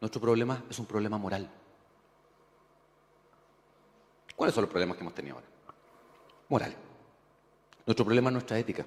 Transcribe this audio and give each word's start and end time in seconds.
Nuestro 0.00 0.20
problema 0.20 0.64
es 0.70 0.78
un 0.78 0.86
problema 0.86 1.18
moral. 1.18 1.48
¿Cuáles 4.36 4.54
son 4.54 4.62
los 4.62 4.70
problemas 4.70 4.96
que 4.96 5.02
hemos 5.02 5.14
tenido 5.14 5.34
ahora? 5.34 5.46
Moral. 6.48 6.74
Nuestro 7.84 8.04
problema 8.04 8.30
es 8.30 8.32
nuestra 8.32 8.58
ética. 8.58 8.86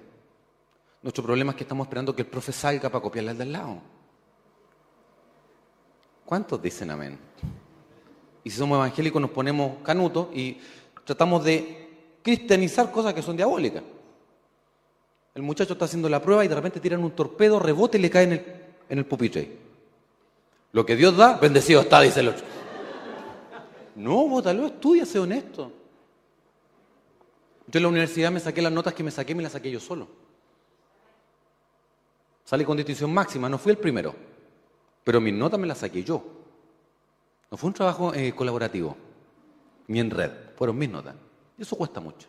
Nuestro 1.02 1.24
problema 1.24 1.52
es 1.52 1.58
que 1.58 1.64
estamos 1.64 1.86
esperando 1.86 2.16
que 2.16 2.22
el 2.22 2.28
profe 2.28 2.52
salga 2.52 2.90
para 2.90 3.02
copiarle 3.02 3.32
al 3.32 3.38
del 3.38 3.52
lado. 3.52 3.82
¿Cuántos 6.26 6.62
dicen 6.62 6.92
amén? 6.92 7.20
Y 8.44 8.50
si 8.50 8.58
somos 8.58 8.78
evangélicos 8.78 9.22
nos 9.22 9.32
ponemos 9.32 9.80
canutos 9.84 10.28
y 10.34 10.58
tratamos 11.04 11.44
de 11.44 11.90
cristianizar 12.22 12.92
cosas 12.92 13.14
que 13.14 13.22
son 13.22 13.36
diabólicas. 13.36 13.84
El 15.34 15.42
muchacho 15.42 15.74
está 15.74 15.86
haciendo 15.86 16.08
la 16.08 16.22
prueba 16.22 16.46
y 16.46 16.48
de 16.48 16.56
repente 16.56 16.80
tiran 16.80 17.04
un 17.04 17.12
torpedo, 17.12 17.60
rebote 17.60 17.98
y 17.98 18.02
le 18.02 18.10
cae 18.10 18.24
en 18.24 18.32
el, 18.34 18.46
en 18.88 18.98
el 19.00 19.06
pupitre. 19.06 19.71
Lo 20.72 20.86
que 20.86 20.96
Dios 20.96 21.16
da, 21.18 21.38
bendecido 21.38 21.82
está, 21.82 22.02
dice 22.02 22.22
el 22.22 22.30
otro. 22.30 22.46
No, 23.96 24.28
bótalo, 24.28 24.68
estudia, 24.68 25.06
sé 25.06 25.20
honesto. 25.20 25.72
Yo 27.68 27.78
en 27.78 27.84
la 27.84 27.90
universidad 27.90 28.32
me 28.32 28.40
saqué 28.40 28.62
las 28.62 28.72
notas 28.72 28.94
que 28.94 29.04
me 29.04 29.12
saqué, 29.12 29.36
me 29.36 29.44
las 29.44 29.52
saqué 29.52 29.70
yo 29.72 29.80
solo. 29.80 30.08
Salí 32.44 32.66
con 32.66 32.76
distinción 32.76 33.14
máxima, 33.14 33.48
no 33.48 33.58
fui 33.58 33.72
el 33.72 33.78
primero, 33.78 34.14
pero 35.04 35.22
mis 35.22 35.34
notas 35.34 35.60
me 35.60 35.68
las 35.68 35.78
saqué 35.78 36.04
yo. 36.04 36.24
No 37.50 37.58
fue 37.58 37.68
un 37.68 37.74
trabajo 37.74 38.14
eh, 38.14 38.34
colaborativo, 38.34 38.96
ni 39.88 40.00
en 40.00 40.10
red, 40.10 40.32
fueron 40.56 40.78
mis 40.78 40.90
notas. 40.90 41.16
Y 41.58 41.62
eso 41.62 41.76
cuesta 41.76 42.00
mucho. 42.00 42.28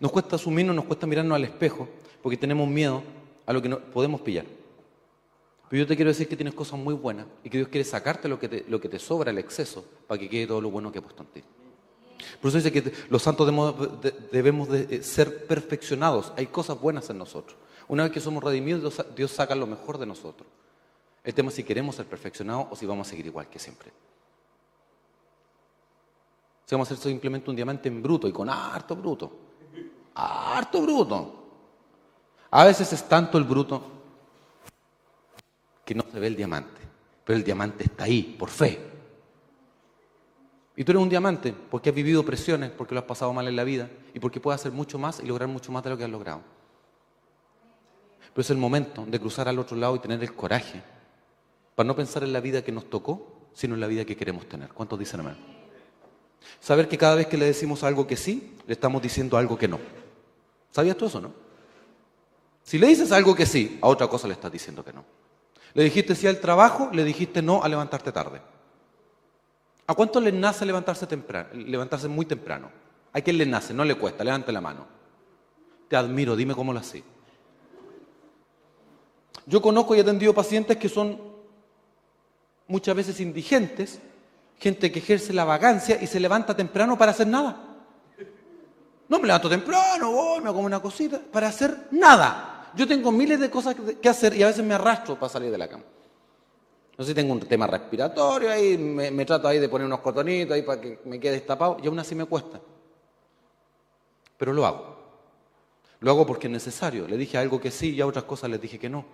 Nos 0.00 0.12
cuesta 0.12 0.36
asumirnos, 0.36 0.76
nos 0.76 0.84
cuesta 0.84 1.06
mirarnos 1.06 1.34
al 1.34 1.44
espejo, 1.44 1.88
porque 2.22 2.36
tenemos 2.36 2.68
miedo 2.68 3.02
a 3.46 3.52
lo 3.52 3.62
que 3.62 3.68
no 3.68 3.78
podemos 3.78 4.20
pillar. 4.20 4.44
Pero 5.68 5.82
yo 5.82 5.86
te 5.86 5.96
quiero 5.96 6.10
decir 6.10 6.28
que 6.28 6.36
tienes 6.36 6.54
cosas 6.54 6.78
muy 6.78 6.94
buenas 6.94 7.26
y 7.44 7.50
que 7.50 7.58
Dios 7.58 7.68
quiere 7.68 7.84
sacarte 7.84 8.28
lo 8.28 8.38
que 8.38 8.48
te, 8.48 8.64
lo 8.68 8.80
que 8.80 8.88
te 8.88 8.98
sobra, 8.98 9.30
el 9.30 9.38
exceso, 9.38 9.84
para 10.06 10.18
que 10.18 10.28
quede 10.28 10.46
todo 10.46 10.60
lo 10.60 10.70
bueno 10.70 10.90
que 10.90 10.98
ha 10.98 11.02
puesto 11.02 11.22
en 11.22 11.28
ti. 11.28 11.42
Por 12.40 12.48
eso 12.48 12.58
dice 12.58 12.72
que 12.72 12.92
los 13.10 13.22
santos 13.22 13.46
debemos 13.46 14.00
de, 14.00 14.10
debemos 14.32 14.68
de 14.68 14.86
eh, 14.90 15.02
ser 15.02 15.46
perfeccionados. 15.46 16.32
Hay 16.36 16.46
cosas 16.46 16.80
buenas 16.80 17.10
en 17.10 17.18
nosotros. 17.18 17.56
Una 17.86 18.04
vez 18.04 18.12
que 18.12 18.20
somos 18.20 18.42
redimidos, 18.42 19.04
Dios 19.14 19.30
saca 19.30 19.54
lo 19.54 19.66
mejor 19.66 19.98
de 19.98 20.06
nosotros. 20.06 20.48
El 21.22 21.34
tema 21.34 21.50
es 21.50 21.56
si 21.56 21.64
queremos 21.64 21.96
ser 21.96 22.06
perfeccionados 22.06 22.66
o 22.70 22.76
si 22.76 22.86
vamos 22.86 23.06
a 23.06 23.10
seguir 23.10 23.26
igual 23.26 23.48
que 23.48 23.58
siempre. 23.58 23.90
Si 26.64 26.74
vamos 26.74 26.90
a 26.90 26.96
ser 26.96 27.10
simplemente 27.10 27.50
un 27.50 27.56
diamante 27.56 27.88
en 27.88 28.02
bruto 28.02 28.28
y 28.28 28.32
con 28.32 28.48
harto 28.48 28.96
bruto. 28.96 29.32
Harto 30.14 30.82
bruto. 30.82 31.34
A 32.50 32.64
veces 32.64 32.92
es 32.92 33.06
tanto 33.08 33.36
el 33.36 33.44
bruto 33.44 33.97
que 35.88 35.94
no 35.94 36.04
se 36.12 36.20
ve 36.20 36.26
el 36.26 36.36
diamante. 36.36 36.82
Pero 37.24 37.38
el 37.38 37.42
diamante 37.42 37.84
está 37.84 38.04
ahí, 38.04 38.36
por 38.38 38.50
fe. 38.50 38.78
Y 40.76 40.84
tú 40.84 40.92
eres 40.92 41.02
un 41.02 41.08
diamante 41.08 41.54
porque 41.70 41.88
has 41.88 41.94
vivido 41.94 42.26
presiones, 42.26 42.70
porque 42.72 42.94
lo 42.94 43.00
has 43.00 43.06
pasado 43.06 43.32
mal 43.32 43.48
en 43.48 43.56
la 43.56 43.64
vida 43.64 43.88
y 44.12 44.20
porque 44.20 44.38
puedes 44.38 44.60
hacer 44.60 44.70
mucho 44.70 44.98
más 44.98 45.18
y 45.20 45.24
lograr 45.24 45.48
mucho 45.48 45.72
más 45.72 45.82
de 45.82 45.88
lo 45.88 45.96
que 45.96 46.04
has 46.04 46.10
logrado. 46.10 46.42
Pero 48.34 48.42
es 48.42 48.50
el 48.50 48.58
momento 48.58 49.06
de 49.06 49.18
cruzar 49.18 49.48
al 49.48 49.58
otro 49.58 49.78
lado 49.78 49.96
y 49.96 50.00
tener 50.00 50.20
el 50.20 50.34
coraje 50.34 50.82
para 51.74 51.86
no 51.86 51.96
pensar 51.96 52.22
en 52.22 52.34
la 52.34 52.40
vida 52.40 52.60
que 52.62 52.70
nos 52.70 52.90
tocó, 52.90 53.48
sino 53.54 53.72
en 53.72 53.80
la 53.80 53.86
vida 53.86 54.04
que 54.04 54.14
queremos 54.14 54.46
tener. 54.46 54.68
¿Cuántos 54.74 54.98
dicen 54.98 55.20
amén? 55.20 55.38
Saber 56.60 56.86
que 56.86 56.98
cada 56.98 57.14
vez 57.14 57.28
que 57.28 57.38
le 57.38 57.46
decimos 57.46 57.82
algo 57.82 58.06
que 58.06 58.16
sí, 58.18 58.58
le 58.66 58.74
estamos 58.74 59.00
diciendo 59.00 59.38
algo 59.38 59.56
que 59.56 59.68
no. 59.68 59.78
¿Sabías 60.70 60.98
tú 60.98 61.06
eso, 61.06 61.18
no? 61.18 61.32
Si 62.62 62.76
le 62.76 62.88
dices 62.88 63.10
algo 63.10 63.34
que 63.34 63.46
sí, 63.46 63.78
a 63.80 63.88
otra 63.88 64.06
cosa 64.06 64.28
le 64.28 64.34
estás 64.34 64.52
diciendo 64.52 64.84
que 64.84 64.92
no. 64.92 65.02
Le 65.74 65.84
dijiste 65.84 66.14
sí 66.14 66.26
al 66.26 66.40
trabajo, 66.40 66.90
le 66.92 67.04
dijiste 67.04 67.42
no 67.42 67.62
a 67.62 67.68
levantarte 67.68 68.12
tarde. 68.12 68.40
¿A 69.86 69.94
cuánto 69.94 70.20
le 70.20 70.32
nace 70.32 70.66
levantarse 70.66 71.06
temprano, 71.06 71.48
levantarse 71.52 72.08
muy 72.08 72.26
temprano? 72.26 72.70
¿A 73.12 73.20
quién 73.20 73.38
le 73.38 73.46
nace? 73.46 73.72
No 73.72 73.84
le 73.84 73.94
cuesta, 73.94 74.22
levante 74.22 74.52
la 74.52 74.60
mano. 74.60 74.86
Te 75.88 75.96
admiro, 75.96 76.36
dime 76.36 76.54
cómo 76.54 76.72
lo 76.72 76.80
haces. 76.80 77.02
Yo 79.46 79.62
conozco 79.62 79.94
y 79.94 79.98
he 79.98 80.02
atendido 80.02 80.34
pacientes 80.34 80.76
que 80.76 80.90
son 80.90 81.18
muchas 82.66 82.94
veces 82.94 83.18
indigentes, 83.20 83.98
gente 84.58 84.92
que 84.92 84.98
ejerce 84.98 85.32
la 85.32 85.44
vagancia 85.44 85.98
y 86.02 86.06
se 86.06 86.20
levanta 86.20 86.54
temprano 86.54 86.98
para 86.98 87.12
hacer 87.12 87.26
nada. 87.26 87.56
No 89.08 89.18
me 89.18 89.26
levanto 89.26 89.48
temprano, 89.48 90.12
voy, 90.12 90.42
me 90.42 90.48
hago 90.48 90.60
una 90.60 90.80
cosita, 90.80 91.18
para 91.32 91.48
hacer 91.48 91.88
nada. 91.92 92.47
Yo 92.74 92.86
tengo 92.86 93.12
miles 93.12 93.40
de 93.40 93.50
cosas 93.50 93.76
que 94.00 94.08
hacer 94.08 94.34
y 94.34 94.42
a 94.42 94.48
veces 94.48 94.64
me 94.64 94.74
arrastro 94.74 95.14
para 95.18 95.28
salir 95.28 95.50
de 95.50 95.58
la 95.58 95.68
cama. 95.68 95.84
No 96.96 97.04
sé 97.04 97.10
si 97.10 97.14
tengo 97.14 97.32
un 97.32 97.40
tema 97.40 97.66
respiratorio 97.66 98.50
ahí, 98.50 98.76
me, 98.76 99.24
trato 99.24 99.46
ahí 99.46 99.60
de 99.60 99.68
poner 99.68 99.86
unos 99.86 100.00
cotonitos 100.00 100.54
ahí 100.54 100.62
para 100.62 100.80
que 100.80 100.98
me 101.04 101.20
quede 101.20 101.32
destapado 101.34 101.76
y 101.82 101.86
aún 101.86 101.98
así 101.98 102.14
me 102.14 102.24
cuesta. 102.24 102.60
Pero 104.36 104.52
lo 104.52 104.66
hago. 104.66 104.98
Lo 106.00 106.10
hago 106.10 106.26
porque 106.26 106.48
es 106.48 106.52
necesario. 106.52 107.06
Le 107.06 107.16
dije 107.16 107.38
algo 107.38 107.60
que 107.60 107.70
sí 107.70 107.94
y 107.94 108.00
a 108.00 108.06
otras 108.06 108.24
cosas 108.24 108.50
les 108.50 108.60
dije 108.60 108.80
que 108.80 108.88
no. 108.88 109.04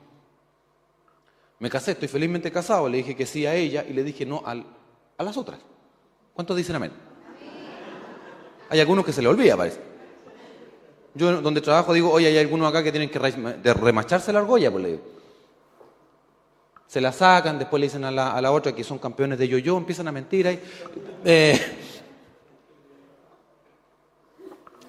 Me 1.58 1.68
casé, 1.68 1.92
estoy 1.92 2.08
felizmente 2.08 2.50
casado, 2.50 2.88
le 2.88 2.98
dije 2.98 3.14
que 3.14 3.26
sí 3.26 3.46
a 3.46 3.54
ella 3.54 3.84
y 3.86 3.92
le 3.92 4.02
dije 4.02 4.24
no 4.24 4.42
a 4.46 5.22
las 5.22 5.36
otras. 5.36 5.60
¿Cuántos 6.32 6.56
dicen 6.56 6.76
amén? 6.76 6.92
Hay 8.70 8.80
algunos 8.80 9.04
que 9.04 9.12
se 9.12 9.22
le 9.22 9.28
olvida, 9.28 9.56
parece. 9.56 9.93
Yo 11.14 11.40
donde 11.40 11.60
trabajo 11.60 11.92
digo, 11.92 12.10
oye, 12.10 12.26
hay 12.26 12.38
algunos 12.38 12.68
acá 12.68 12.82
que 12.82 12.90
tienen 12.90 13.08
que 13.08 13.18
remacharse 13.74 14.32
la 14.32 14.40
argolla, 14.40 14.70
pues 14.70 14.82
le 14.82 14.90
digo. 14.90 15.02
Se 16.88 17.00
la 17.00 17.12
sacan, 17.12 17.58
después 17.58 17.80
le 17.80 17.86
dicen 17.86 18.04
a 18.04 18.10
la, 18.10 18.52
otra 18.52 18.74
que 18.74 18.84
son 18.84 18.98
campeones 18.98 19.38
de 19.38 19.48
yo-yo, 19.48 19.76
empiezan 19.76 20.08
a 20.08 20.12
mentir 20.12 20.46
ahí. 20.46 20.60
Eh, 21.24 21.60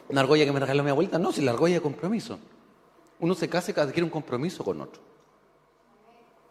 una 0.10 0.22
argolla 0.22 0.46
que 0.46 0.52
me 0.52 0.60
regaló 0.60 0.84
mi 0.84 0.90
abuelita, 0.90 1.18
no, 1.20 1.32
si 1.32 1.42
la 1.42 1.52
argolla 1.52 1.76
es 1.76 1.82
compromiso. 1.82 2.40
Uno 3.20 3.34
se 3.34 3.48
casa 3.48 3.72
y 3.76 3.80
adquiere 3.80 4.04
un 4.04 4.10
compromiso 4.10 4.64
con 4.64 4.82
otro. 4.82 5.02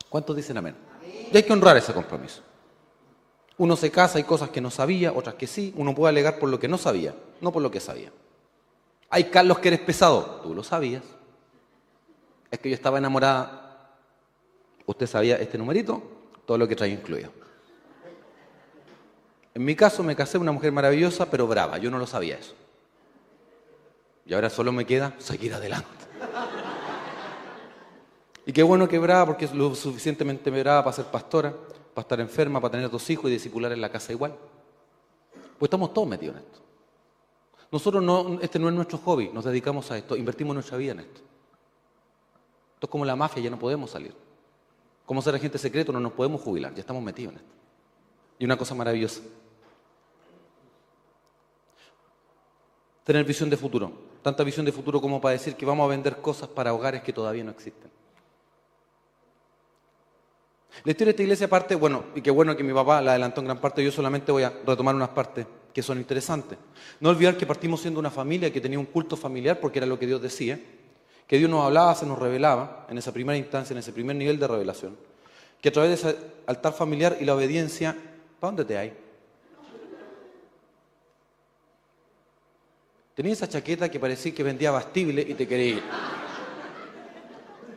¿Cuántos 0.08 0.36
dicen 0.36 0.56
amén? 0.56 0.76
Y 1.32 1.36
hay 1.36 1.42
que 1.42 1.52
honrar 1.52 1.76
ese 1.76 1.92
compromiso. 1.92 2.42
Uno 3.58 3.76
se 3.76 3.90
casa, 3.90 4.18
hay 4.18 4.24
cosas 4.24 4.50
que 4.50 4.60
no 4.60 4.70
sabía, 4.70 5.12
otras 5.12 5.34
que 5.36 5.46
sí. 5.46 5.72
Uno 5.76 5.94
puede 5.94 6.10
alegar 6.10 6.38
por 6.38 6.48
lo 6.48 6.58
que 6.58 6.68
no 6.68 6.78
sabía, 6.78 7.14
no 7.40 7.52
por 7.52 7.62
lo 7.62 7.70
que 7.70 7.80
sabía. 7.80 8.10
Hay 9.14 9.30
Carlos 9.30 9.60
que 9.60 9.68
eres 9.68 9.78
pesado, 9.78 10.40
tú 10.42 10.52
lo 10.52 10.64
sabías. 10.64 11.04
Es 12.50 12.58
que 12.58 12.68
yo 12.68 12.74
estaba 12.74 12.98
enamorada. 12.98 13.92
Usted 14.86 15.06
sabía 15.06 15.36
este 15.36 15.56
numerito, 15.56 16.02
todo 16.44 16.58
lo 16.58 16.66
que 16.66 16.74
trae 16.74 16.88
incluido. 16.88 17.30
En 19.54 19.64
mi 19.64 19.76
caso 19.76 20.02
me 20.02 20.16
casé 20.16 20.36
una 20.36 20.50
mujer 20.50 20.72
maravillosa, 20.72 21.30
pero 21.30 21.46
brava. 21.46 21.78
Yo 21.78 21.92
no 21.92 21.98
lo 22.00 22.08
sabía 22.08 22.38
eso. 22.38 22.54
Y 24.26 24.34
ahora 24.34 24.50
solo 24.50 24.72
me 24.72 24.84
queda 24.84 25.14
seguir 25.18 25.54
adelante. 25.54 25.86
Y 28.46 28.52
qué 28.52 28.64
bueno 28.64 28.88
que 28.88 28.98
brava, 28.98 29.26
porque 29.26 29.44
es 29.44 29.54
lo 29.54 29.76
suficientemente 29.76 30.50
brava 30.50 30.82
para 30.82 30.96
ser 30.96 31.04
pastora, 31.04 31.54
para 31.94 32.02
estar 32.02 32.18
enferma, 32.18 32.60
para 32.60 32.72
tener 32.72 32.90
dos 32.90 33.08
hijos 33.10 33.30
y 33.30 33.34
discipular 33.34 33.70
en 33.70 33.80
la 33.80 33.90
casa 33.90 34.10
igual. 34.10 34.34
Pues 35.56 35.68
estamos 35.68 35.94
todos 35.94 36.08
metidos 36.08 36.34
en 36.34 36.42
esto. 36.42 36.63
Nosotros 37.70 38.02
no, 38.02 38.38
este 38.40 38.58
no 38.58 38.68
es 38.68 38.74
nuestro 38.74 38.98
hobby, 38.98 39.30
nos 39.32 39.44
dedicamos 39.44 39.90
a 39.90 39.98
esto, 39.98 40.16
invertimos 40.16 40.54
nuestra 40.54 40.76
vida 40.76 40.92
en 40.92 41.00
esto. 41.00 41.20
Esto 42.74 42.86
es 42.86 42.88
como 42.88 43.04
la 43.04 43.16
mafia, 43.16 43.42
ya 43.42 43.50
no 43.50 43.58
podemos 43.58 43.90
salir. 43.90 44.14
Como 45.06 45.20
ser 45.20 45.34
agente 45.34 45.58
secreto, 45.58 45.92
no 45.92 46.00
nos 46.00 46.12
podemos 46.12 46.40
jubilar, 46.40 46.74
ya 46.74 46.80
estamos 46.80 47.02
metidos 47.02 47.32
en 47.32 47.38
esto. 47.38 47.52
Y 48.38 48.44
una 48.44 48.56
cosa 48.56 48.74
maravillosa. 48.74 49.20
Tener 53.04 53.24
visión 53.24 53.50
de 53.50 53.56
futuro. 53.56 53.92
Tanta 54.22 54.42
visión 54.44 54.64
de 54.64 54.72
futuro 54.72 55.00
como 55.00 55.20
para 55.20 55.32
decir 55.32 55.54
que 55.54 55.66
vamos 55.66 55.84
a 55.84 55.88
vender 55.88 56.16
cosas 56.22 56.48
para 56.48 56.72
hogares 56.72 57.02
que 57.02 57.12
todavía 57.12 57.44
no 57.44 57.50
existen. 57.50 57.90
La 60.82 60.90
historia 60.90 61.06
de 61.06 61.10
esta 61.10 61.22
iglesia 61.22 61.48
parte, 61.48 61.74
bueno, 61.74 62.04
y 62.14 62.20
qué 62.20 62.30
bueno 62.30 62.56
que 62.56 62.64
mi 62.64 62.72
papá 62.72 63.00
la 63.00 63.12
adelantó 63.12 63.40
en 63.40 63.46
gran 63.46 63.60
parte, 63.60 63.84
yo 63.84 63.92
solamente 63.92 64.32
voy 64.32 64.42
a 64.42 64.50
retomar 64.66 64.94
unas 64.94 65.10
partes 65.10 65.46
que 65.74 65.82
son 65.82 65.98
interesantes. 65.98 66.56
No 67.00 67.10
olvidar 67.10 67.36
que 67.36 67.44
partimos 67.44 67.80
siendo 67.80 67.98
una 67.98 68.10
familia 68.10 68.52
que 68.52 68.60
tenía 68.60 68.78
un 68.78 68.86
culto 68.86 69.16
familiar, 69.16 69.58
porque 69.58 69.80
era 69.80 69.86
lo 69.86 69.98
que 69.98 70.06
Dios 70.06 70.22
decía, 70.22 70.58
que 71.26 71.36
Dios 71.36 71.50
nos 71.50 71.64
hablaba, 71.64 71.94
se 71.96 72.06
nos 72.06 72.18
revelaba 72.18 72.86
en 72.88 72.96
esa 72.96 73.12
primera 73.12 73.36
instancia, 73.36 73.74
en 73.74 73.78
ese 73.78 73.92
primer 73.92 74.14
nivel 74.14 74.38
de 74.38 74.46
revelación, 74.46 74.96
que 75.60 75.70
a 75.70 75.72
través 75.72 75.90
de 75.90 76.10
ese 76.10 76.18
altar 76.46 76.74
familiar 76.74 77.16
y 77.20 77.24
la 77.24 77.34
obediencia, 77.34 77.96
¿para 78.38 78.52
dónde 78.52 78.64
te 78.64 78.78
hay? 78.78 78.92
Tenía 83.16 83.32
esa 83.32 83.48
chaqueta 83.48 83.90
que 83.90 83.98
parecía 83.98 84.34
que 84.34 84.42
vendía 84.42 84.70
bastible 84.70 85.22
y 85.26 85.34
te 85.34 85.46
quería 85.46 85.66
ir. 85.66 85.82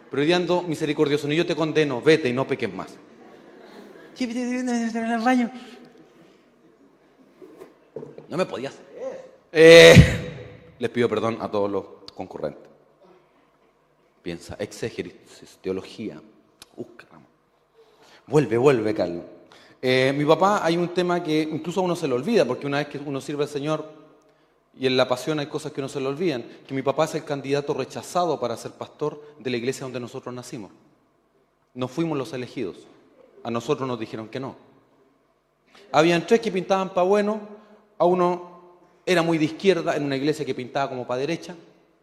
Pero 0.09 0.21
hoy 0.21 0.33
ando 0.33 0.61
misericordioso, 0.61 1.27
ni 1.27 1.35
yo 1.35 1.45
te 1.45 1.55
condeno, 1.55 2.01
vete 2.01 2.29
y 2.29 2.33
no 2.33 2.47
peques 2.47 2.71
más. 2.71 2.95
No 8.29 8.37
me 8.37 8.45
podías. 8.45 8.75
Eh, 9.51 10.75
les 10.79 10.89
pido 10.89 11.07
perdón 11.07 11.37
a 11.41 11.49
todos 11.49 11.71
los 11.71 11.85
concurrentes. 12.13 12.63
Piensa, 14.21 14.55
exégesis, 14.59 15.57
teología. 15.61 16.21
Uh, 16.75 16.85
vuelve, 18.27 18.57
vuelve, 18.57 18.93
Carlos. 18.93 19.23
Eh, 19.81 20.13
mi 20.15 20.25
papá, 20.25 20.65
hay 20.65 20.75
un 20.75 20.89
tema 20.89 21.23
que 21.23 21.41
incluso 21.41 21.79
a 21.79 21.83
uno 21.83 21.95
se 21.95 22.07
le 22.07 22.13
olvida, 22.13 22.45
porque 22.45 22.67
una 22.67 22.79
vez 22.79 22.87
que 22.87 22.97
uno 22.97 23.21
sirve 23.21 23.43
al 23.43 23.49
Señor 23.49 23.85
y 24.79 24.85
en 24.85 24.97
la 24.97 25.07
pasión 25.07 25.39
hay 25.39 25.47
cosas 25.47 25.71
que 25.71 25.81
no 25.81 25.89
se 25.89 25.99
le 25.99 26.07
olvidan, 26.07 26.43
que 26.67 26.73
mi 26.73 26.81
papá 26.81 27.05
es 27.05 27.15
el 27.15 27.23
candidato 27.23 27.73
rechazado 27.73 28.39
para 28.39 28.57
ser 28.57 28.71
pastor 28.71 29.23
de 29.39 29.49
la 29.49 29.57
iglesia 29.57 29.83
donde 29.83 29.99
nosotros 29.99 30.33
nacimos. 30.33 30.71
No 31.73 31.87
fuimos 31.87 32.17
los 32.17 32.33
elegidos. 32.33 32.77
A 33.43 33.51
nosotros 33.51 33.87
nos 33.87 33.99
dijeron 33.99 34.27
que 34.27 34.39
no. 34.39 34.55
Habían 35.91 36.27
tres 36.27 36.41
que 36.41 36.51
pintaban 36.51 36.89
para 36.89 37.07
bueno, 37.07 37.56
a 37.97 38.05
uno 38.05 38.57
era 39.05 39.21
muy 39.21 39.37
de 39.37 39.45
izquierda 39.45 39.95
en 39.95 40.03
una 40.03 40.15
iglesia 40.15 40.45
que 40.45 40.53
pintaba 40.53 40.89
como 40.89 41.07
para 41.07 41.21
derecha, 41.21 41.55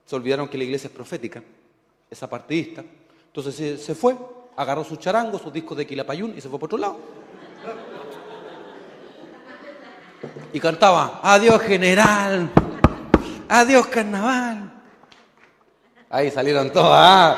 se 0.04 0.16
olvidaron 0.16 0.48
que 0.48 0.58
la 0.58 0.64
iglesia 0.64 0.88
es 0.88 0.92
profética, 0.92 1.42
es 2.10 2.22
apartidista. 2.22 2.82
Entonces 3.26 3.82
se, 3.82 3.94
fue, 3.94 4.16
agarró 4.56 4.84
su 4.84 4.96
charango, 4.96 5.38
sus 5.38 5.52
discos 5.52 5.76
de 5.76 5.86
Quilapayún 5.86 6.34
y 6.36 6.40
se 6.40 6.48
fue 6.48 6.58
por 6.58 6.68
otro 6.68 6.78
lado. 6.78 6.98
Y 10.52 10.60
cantaba, 10.60 11.20
adiós 11.22 11.60
general, 11.62 12.50
adiós 13.48 13.86
carnaval. 13.88 14.72
Ahí 16.08 16.30
salieron 16.30 16.72
todos, 16.72 16.90
ah, 16.90 17.36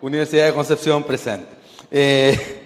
Universidad 0.00 0.46
de 0.46 0.52
Concepción 0.52 1.04
presente. 1.04 1.48
Eh, 1.90 2.61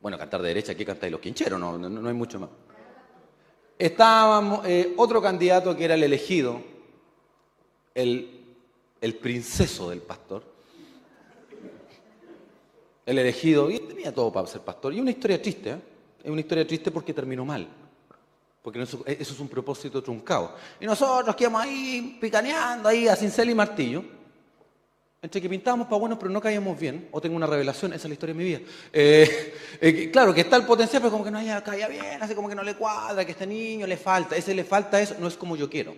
bueno, 0.00 0.16
cantar 0.16 0.40
de 0.40 0.48
derecha, 0.48 0.72
aquí 0.72 0.84
cantáis 0.84 1.12
los 1.12 1.20
quincheros, 1.20 1.60
no, 1.60 1.76
no, 1.76 2.08
hay 2.08 2.14
mucho 2.14 2.40
más. 2.40 2.48
Estaba 3.78 4.62
eh, 4.64 4.94
otro 4.96 5.20
candidato 5.20 5.76
que 5.76 5.84
era 5.84 5.94
el 5.94 6.02
elegido, 6.02 6.60
el, 7.94 8.44
el 9.00 9.14
princeso 9.16 9.90
del 9.90 10.00
pastor, 10.00 10.42
el 13.04 13.18
elegido, 13.18 13.70
y 13.70 13.78
tenía 13.78 14.14
todo 14.14 14.32
para 14.32 14.46
ser 14.46 14.62
pastor. 14.62 14.94
Y 14.94 15.00
una 15.00 15.10
historia 15.10 15.40
triste, 15.40 15.70
¿eh? 15.70 15.80
es 16.22 16.30
una 16.30 16.40
historia 16.40 16.66
triste 16.66 16.90
porque 16.90 17.12
terminó 17.12 17.44
mal. 17.44 17.68
Porque 18.62 18.82
eso, 18.82 19.02
eso, 19.06 19.32
es 19.32 19.40
un 19.40 19.48
propósito 19.48 20.02
truncado. 20.02 20.54
Y 20.78 20.86
nosotros 20.86 21.34
quedamos 21.34 21.62
ahí 21.62 22.18
picaneando, 22.20 22.88
ahí 22.88 23.08
a 23.08 23.16
cincel 23.16 23.50
y 23.50 23.54
martillo. 23.54 24.19
Entre 25.22 25.42
que 25.42 25.50
pintábamos 25.50 25.86
para 25.86 25.98
buenos 25.98 26.18
pero 26.18 26.30
no 26.30 26.40
caíamos 26.40 26.78
bien. 26.78 27.08
O 27.12 27.20
tengo 27.20 27.36
una 27.36 27.46
revelación, 27.46 27.92
esa 27.92 28.02
es 28.02 28.08
la 28.08 28.14
historia 28.14 28.34
de 28.34 28.38
mi 28.38 28.44
vida. 28.44 28.60
Eh, 28.92 29.54
eh, 29.80 30.10
claro, 30.10 30.32
que 30.32 30.40
está 30.40 30.56
el 30.56 30.64
potencial, 30.64 31.02
pero 31.02 31.12
como 31.12 31.24
que 31.24 31.30
no 31.30 31.38
haya, 31.38 31.62
caía 31.62 31.88
bien, 31.88 32.22
así 32.22 32.34
como 32.34 32.48
que 32.48 32.54
no 32.54 32.62
le 32.62 32.74
cuadra, 32.74 33.24
que 33.24 33.32
este 33.32 33.46
niño 33.46 33.86
le 33.86 33.96
falta. 33.96 34.36
Ese 34.36 34.54
le 34.54 34.64
falta 34.64 35.00
eso, 35.00 35.16
no 35.18 35.28
es 35.28 35.36
como 35.36 35.56
yo 35.56 35.68
quiero. 35.68 35.94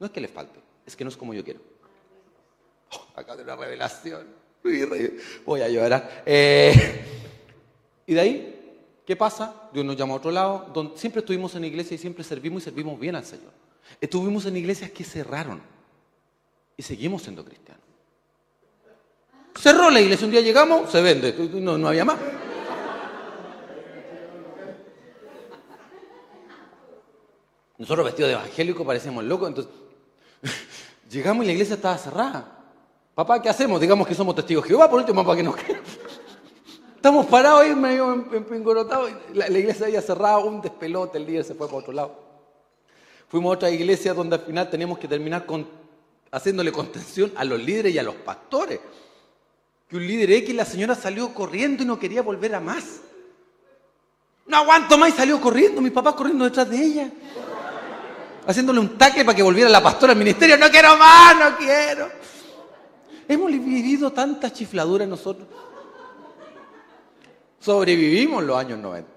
No 0.00 0.06
es 0.06 0.12
que 0.12 0.20
le 0.20 0.28
falte, 0.28 0.60
es 0.86 0.96
que 0.96 1.04
no 1.04 1.10
es 1.10 1.16
como 1.16 1.34
yo 1.34 1.44
quiero. 1.44 1.60
Oh, 2.92 3.18
acá 3.18 3.36
de 3.36 3.42
una 3.42 3.56
revelación. 3.56 4.26
Voy 5.44 5.60
a 5.60 5.68
llorar. 5.68 6.22
Eh, 6.24 7.04
y 8.06 8.14
de 8.14 8.20
ahí, 8.20 8.82
¿qué 9.06 9.14
pasa? 9.14 9.68
Dios 9.72 9.84
nos 9.84 9.96
llama 9.96 10.14
a 10.14 10.16
otro 10.16 10.30
lado, 10.30 10.70
donde 10.72 10.96
siempre 10.96 11.20
estuvimos 11.20 11.54
en 11.54 11.64
iglesia 11.64 11.94
y 11.94 11.98
siempre 11.98 12.24
servimos 12.24 12.62
y 12.62 12.64
servimos 12.64 12.98
bien 12.98 13.14
al 13.14 13.24
Señor. 13.24 13.52
Estuvimos 14.00 14.46
en 14.46 14.56
iglesias 14.56 14.90
que 14.90 15.04
cerraron 15.04 15.60
y 16.76 16.82
seguimos 16.82 17.22
siendo 17.22 17.44
cristianos. 17.44 17.87
Cerró 19.60 19.90
la 19.90 20.00
iglesia, 20.00 20.24
un 20.24 20.30
día 20.30 20.40
llegamos, 20.40 20.90
se 20.90 21.02
vende, 21.02 21.34
no, 21.54 21.76
no 21.76 21.88
había 21.88 22.04
más. 22.04 22.16
Nosotros 27.76 28.06
vestidos 28.06 28.28
de 28.28 28.34
evangélico 28.34 28.84
parecemos 28.84 29.24
locos, 29.24 29.48
entonces 29.48 29.72
llegamos 31.10 31.44
y 31.44 31.46
la 31.48 31.52
iglesia 31.54 31.74
estaba 31.74 31.98
cerrada. 31.98 32.56
Papá, 33.14 33.42
¿qué 33.42 33.48
hacemos? 33.48 33.80
Digamos 33.80 34.06
que 34.06 34.14
somos 34.14 34.34
testigos 34.36 34.62
de 34.62 34.68
Jehová, 34.68 34.88
por 34.88 35.00
último, 35.00 35.24
para 35.24 35.36
que 35.36 35.42
nos 35.42 35.56
Estamos 36.94 37.26
parados 37.26 37.62
ahí 37.62 37.74
medio 37.74 38.12
empingorotados. 38.32 39.10
La, 39.32 39.48
iglesia 39.48 39.86
había 39.86 40.02
cerrado, 40.02 40.44
un 40.46 40.60
despelote, 40.60 41.18
el 41.18 41.26
líder 41.26 41.44
se 41.44 41.54
fue 41.54 41.66
para 41.66 41.78
otro 41.78 41.92
lado. 41.92 42.14
Fuimos 43.28 43.50
a 43.50 43.54
otra 43.54 43.70
iglesia 43.70 44.14
donde 44.14 44.36
al 44.36 44.42
final 44.42 44.70
teníamos 44.70 44.98
que 44.98 45.08
terminar 45.08 45.44
haciéndole 46.30 46.70
contención 46.70 47.32
a 47.36 47.44
los 47.44 47.60
líderes 47.60 47.94
y 47.94 47.98
a 47.98 48.02
los 48.04 48.14
pastores. 48.14 48.80
Que 49.88 49.96
un 49.96 50.06
líder 50.06 50.30
X, 50.32 50.54
la 50.54 50.64
señora 50.64 50.94
salió 50.94 51.32
corriendo 51.32 51.82
y 51.82 51.86
no 51.86 51.98
quería 51.98 52.22
volver 52.22 52.54
a 52.54 52.60
más. 52.60 53.00
No 54.46 54.56
aguanto 54.56 54.96
más 54.98 55.10
y 55.10 55.12
salió 55.12 55.40
corriendo, 55.40 55.80
mi 55.80 55.90
papá 55.90 56.14
corriendo 56.14 56.44
detrás 56.44 56.68
de 56.68 56.82
ella. 56.82 57.10
Haciéndole 58.46 58.80
un 58.80 58.96
tacle 58.96 59.24
para 59.24 59.36
que 59.36 59.42
volviera 59.42 59.68
la 59.68 59.82
pastora 59.82 60.12
al 60.12 60.18
ministerio. 60.18 60.56
No 60.56 60.70
quiero 60.70 60.96
más, 60.96 61.36
no 61.38 61.56
quiero. 61.56 62.10
Hemos 63.28 63.50
vivido 63.50 64.10
tanta 64.10 64.50
chifladura 64.50 65.06
nosotros. 65.06 65.46
Sobrevivimos 67.60 68.42
los 68.42 68.56
años 68.56 68.78
90. 68.78 69.10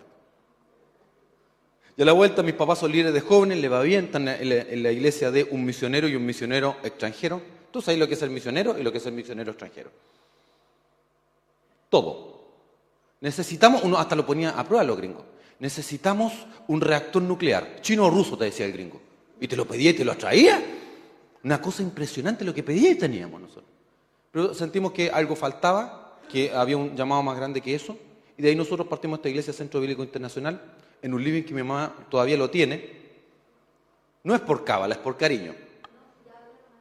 Y 1.96 2.02
a 2.02 2.06
la 2.06 2.14
vuelta 2.14 2.44
mis 2.44 2.56
papás 2.56 2.80
son 2.80 2.92
líderes 2.92 3.14
de 3.14 3.22
jóvenes, 3.22 3.60
le 3.60 3.70
va 3.70 3.82
bien, 3.82 4.06
están 4.06 4.28
en 4.28 4.84
la, 4.84 4.92
iglesia 4.92 5.32
de 5.32 5.44
un 5.52 5.64
misionero 5.64 6.08
y 6.08 6.16
un 6.16 6.26
misionero 6.26 6.78
extranjero. 6.84 7.42
Tú 7.72 7.82
sabes 7.82 8.00
lo 8.00 8.08
que 8.08 8.16
es 8.16 8.22
el 8.22 8.32
misionero 8.32 8.78
y 8.78 8.84
lo 8.84 8.92
que 8.92 8.98
es 8.98 9.06
el 9.06 9.14
misionero 9.14 9.52
extranjero. 9.52 9.92
Todo. 11.92 12.32
Necesitamos, 13.20 13.84
uno 13.84 13.98
hasta 13.98 14.16
lo 14.16 14.26
ponía 14.26 14.52
a 14.52 14.64
prueba 14.64 14.84
los 14.84 14.98
gringos, 14.98 15.24
necesitamos 15.60 16.34
un 16.68 16.82
reactor 16.82 17.22
nuclear, 17.22 17.82
chino 17.82 18.08
o 18.08 18.10
ruso, 18.10 18.36
te 18.38 18.46
decía 18.46 18.66
el 18.66 18.72
gringo. 18.72 19.00
Y 19.40 19.48
te 19.48 19.56
lo 19.56 19.68
pedía 19.68 19.92
y 19.92 19.94
te 19.94 20.06
lo 20.06 20.16
traía. 20.16 20.64
Una 21.44 21.62
cosa 21.62 21.84
impresionante 21.84 22.46
lo 22.46 22.54
que 22.54 22.64
pedía 22.64 22.92
y 22.92 22.96
teníamos 22.96 23.42
nosotros. 23.42 23.66
Pero 24.32 24.54
sentimos 24.54 24.94
que 24.94 25.12
algo 25.12 25.36
faltaba, 25.36 26.18
que 26.32 26.52
había 26.52 26.78
un 26.78 26.96
llamado 26.96 27.22
más 27.22 27.36
grande 27.36 27.60
que 27.60 27.76
eso, 27.76 27.98
y 28.38 28.42
de 28.42 28.50
ahí 28.50 28.56
nosotros 28.56 28.88
partimos 28.88 29.18
a 29.18 29.20
esta 29.20 29.30
iglesia 29.30 29.54
Centro 29.54 29.82
Bíblico 29.82 30.04
Internacional, 30.04 30.62
en 31.02 31.14
un 31.14 31.24
living 31.24 31.44
que 31.44 31.54
mi 31.54 31.62
mamá 31.62 31.94
todavía 32.10 32.38
lo 32.38 32.50
tiene. 32.50 33.02
No 34.24 34.34
es 34.34 34.42
por 34.42 34.64
cábala, 34.64 34.96
es 34.96 35.02
por 35.02 35.18
cariño. 35.18 35.54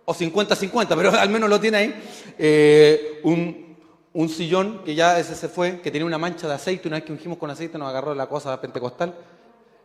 O 0.04 0.14
50-50, 0.14 0.94
pero 0.94 1.10
al 1.18 1.30
menos 1.30 1.50
lo 1.50 1.58
tiene 1.58 1.76
ahí. 1.76 1.94
Eh, 2.38 3.20
un, 3.24 3.69
un, 4.12 4.28
sillón 4.28 4.82
que 4.84 4.94
ya 4.94 5.18
ese 5.18 5.34
se 5.34 5.48
fue, 5.48 5.80
que 5.80 5.90
tenía 5.90 6.06
una 6.06 6.18
mancha 6.18 6.48
de 6.48 6.54
aceite, 6.54 6.88
una 6.88 6.98
vez 6.98 7.04
que 7.04 7.12
ungimos 7.12 7.38
con 7.38 7.50
aceite 7.50 7.78
nos 7.78 7.88
agarró 7.88 8.14
la 8.14 8.28
cosa 8.28 8.60
pentecostal, 8.60 9.14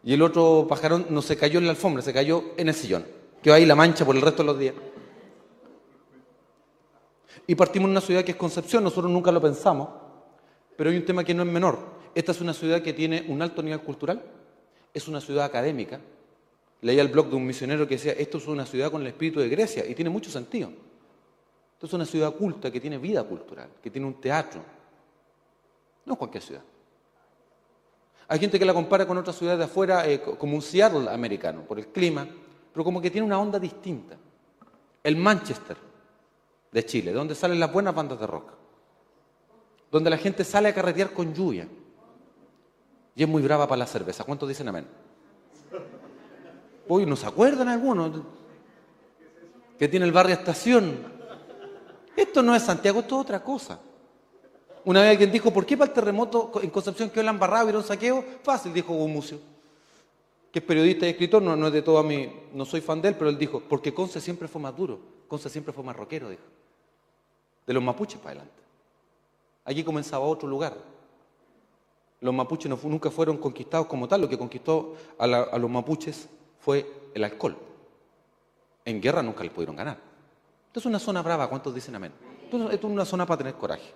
y 0.04 0.14
el 0.14 0.22
otro 0.22 0.66
pajarón 0.70 1.08
no 1.10 1.22
se 1.22 1.36
cayó 1.36 1.60
en 1.60 1.66
la 1.66 1.72
alfombra, 1.72 2.02
se 2.02 2.14
cayó 2.14 2.44
en 2.58 2.70
el 2.70 2.76
sillón. 2.76 3.06
Quedó 3.42 3.56
ahí 3.56 3.66
la 3.66 3.76
mancha 3.76 4.06
por 4.06 4.16
el 4.16 4.22
resto 4.22 4.44
de 4.44 4.48
los 4.48 4.60
días. 4.60 4.76
Y 7.48 7.56
partimos 7.56 7.90
de 7.90 7.92
una 7.92 8.02
ciudad 8.02 8.24
que 8.24 8.32
es 8.32 8.38
Concepción, 8.38 8.84
nosotros 8.84 9.12
nunca 9.12 9.32
lo 9.32 9.42
pensamos, 9.42 9.90
pero 10.76 10.90
hay 10.90 10.98
un 10.98 11.06
tema 11.06 11.24
que 11.24 11.34
no 11.34 11.44
es 11.44 11.50
menor. 11.50 11.80
Esta 12.14 12.32
es 12.32 12.42
una 12.42 12.54
ciudad 12.54 12.82
que 12.82 12.94
tiene 12.94 13.26
un 13.28 13.42
alto 13.42 13.62
nivel 13.62 13.82
cultural, 13.82 14.24
es 14.94 15.08
una 15.08 15.22
ciudad 15.22 15.46
académica. 15.46 16.00
Leía 16.82 17.02
el 17.02 17.10
blog 17.10 17.30
de 17.30 17.36
un 17.36 17.46
misionero 17.46 17.88
que 17.88 17.96
decía, 17.96 18.14
esto 18.14 18.38
es 18.38 18.48
una 18.48 18.66
ciudad 18.66 18.92
con 18.92 19.02
el 19.02 19.08
espíritu 19.08 19.40
de 19.40 19.50
Grecia, 19.50 19.86
y 19.88 19.94
tiene 19.96 20.10
mucho 20.10 20.32
sentido. 20.32 20.72
Es 21.86 21.94
una 21.94 22.06
ciudad 22.06 22.34
culta 22.34 22.72
que 22.72 22.82
tiene 22.82 22.98
vida 22.98 23.24
cultural, 23.24 23.70
que 23.82 23.92
tiene 23.92 24.08
un 24.08 24.20
teatro. 24.20 24.60
No 26.06 26.14
es 26.14 26.20
cualquier 26.20 26.44
ciudad. 26.44 26.62
Hay 28.28 28.40
gente 28.40 28.58
que 28.58 28.66
la 28.66 28.74
compara 28.74 29.06
con 29.06 29.18
otras 29.18 29.38
ciudades 29.38 29.60
de 29.60 29.66
afuera 29.66 30.08
eh, 30.08 30.20
como 30.20 30.56
un 30.56 30.62
Seattle 30.64 31.10
americano, 31.12 31.62
por 31.62 31.78
el 31.78 31.88
clima, 31.88 32.28
pero 32.74 32.84
como 32.84 33.00
que 33.00 33.12
tiene 33.12 33.28
una 33.28 33.40
onda 33.40 33.60
distinta. 33.60 34.18
El 35.04 35.16
Manchester, 35.16 35.78
de 36.72 36.86
Chile, 36.86 37.14
donde 37.14 37.36
salen 37.36 37.60
las 37.60 37.72
buenas 37.72 37.94
bandas 37.94 38.20
de 38.20 38.28
rock, 38.28 38.52
donde 39.92 40.10
la 40.10 40.18
gente 40.18 40.44
sale 40.44 40.70
a 40.70 40.74
carretear 40.74 41.14
con 41.14 41.34
lluvia 41.34 41.68
y 43.16 43.24
es 43.24 43.30
muy 43.30 43.42
brava 43.44 43.68
para 43.68 43.80
la 43.80 43.86
cerveza. 43.86 44.26
¿Cuántos 44.26 44.50
dicen 44.50 44.68
amén? 44.68 44.86
Uy, 46.88 47.06
¿no 47.06 47.16
se 47.16 47.28
acuerdan 47.28 47.70
algunos? 47.70 48.12
Que 49.80 49.88
tiene 49.88 50.06
el 50.06 50.12
barrio 50.12 50.34
Estación. 50.34 51.15
Esto 52.16 52.42
no 52.42 52.56
es 52.56 52.64
Santiago, 52.64 53.00
esto 53.00 53.16
es 53.16 53.22
otra 53.22 53.44
cosa. 53.44 53.80
Una 54.84 55.02
vez 55.02 55.12
alguien 55.12 55.32
dijo, 55.32 55.52
¿por 55.52 55.66
qué 55.66 55.76
para 55.76 55.90
el 55.90 55.94
terremoto 55.94 56.52
en 56.62 56.70
Concepción 56.70 57.10
quedó 57.10 57.24
la 57.24 57.32
embarrada, 57.32 57.72
y 57.72 57.76
un 57.76 57.84
saqueo? 57.84 58.24
Fácil, 58.44 58.74
dijo 58.74 58.94
Gumucio, 58.94 59.40
que 60.52 60.60
es 60.60 60.66
periodista 60.66 61.06
y 61.06 61.10
escritor, 61.10 61.42
no, 61.42 61.68
es 61.68 61.74
de 61.74 61.82
todo 61.82 61.98
a 61.98 62.04
mí, 62.04 62.32
no 62.54 62.66
soy 62.66 62.82
fan 62.82 63.02
de 63.02 63.10
él, 63.10 63.16
pero 63.16 63.30
él 63.30 63.38
dijo, 63.38 63.62
porque 63.68 63.94
Conce 63.94 64.22
siempre 64.22 64.48
fue 64.48 64.62
más 64.62 64.76
duro, 64.76 65.00
Conce 65.28 65.50
siempre 65.50 65.74
fue 65.74 65.84
más 65.84 65.96
rockero, 65.96 66.30
dijo 66.30 66.44
de 67.66 67.74
los 67.74 67.84
mapuches 67.84 68.20
para 68.20 68.32
adelante. 68.32 68.64
Allí 69.66 69.84
comenzaba 69.84 70.26
otro 70.26 70.48
lugar. 70.48 70.76
Los 72.22 72.34
mapuches 72.34 72.72
nunca 72.84 73.12
fueron 73.12 73.38
conquistados 73.38 73.88
como 73.88 74.08
tal, 74.08 74.22
lo 74.22 74.30
que 74.30 74.38
conquistó 74.38 74.96
a, 75.18 75.28
los 75.28 75.70
mapuches 75.70 76.30
fue 76.60 77.10
el 77.14 77.24
alcohol. 77.24 77.58
En 78.84 79.02
guerra 79.02 79.22
nunca 79.24 79.44
les 79.44 79.52
pudieron 79.52 79.76
ganar. 79.76 79.98
Esto 80.76 80.82
es 80.82 80.86
una 80.88 81.00
zona 81.00 81.22
brava, 81.22 81.48
¿cuántos 81.48 81.74
dicen 81.74 81.96
amén? 81.96 82.12
Esto 82.52 82.70
es 82.70 82.84
una 82.84 83.06
zona 83.06 83.26
para 83.26 83.38
tener 83.38 83.54
coraje. 83.54 83.94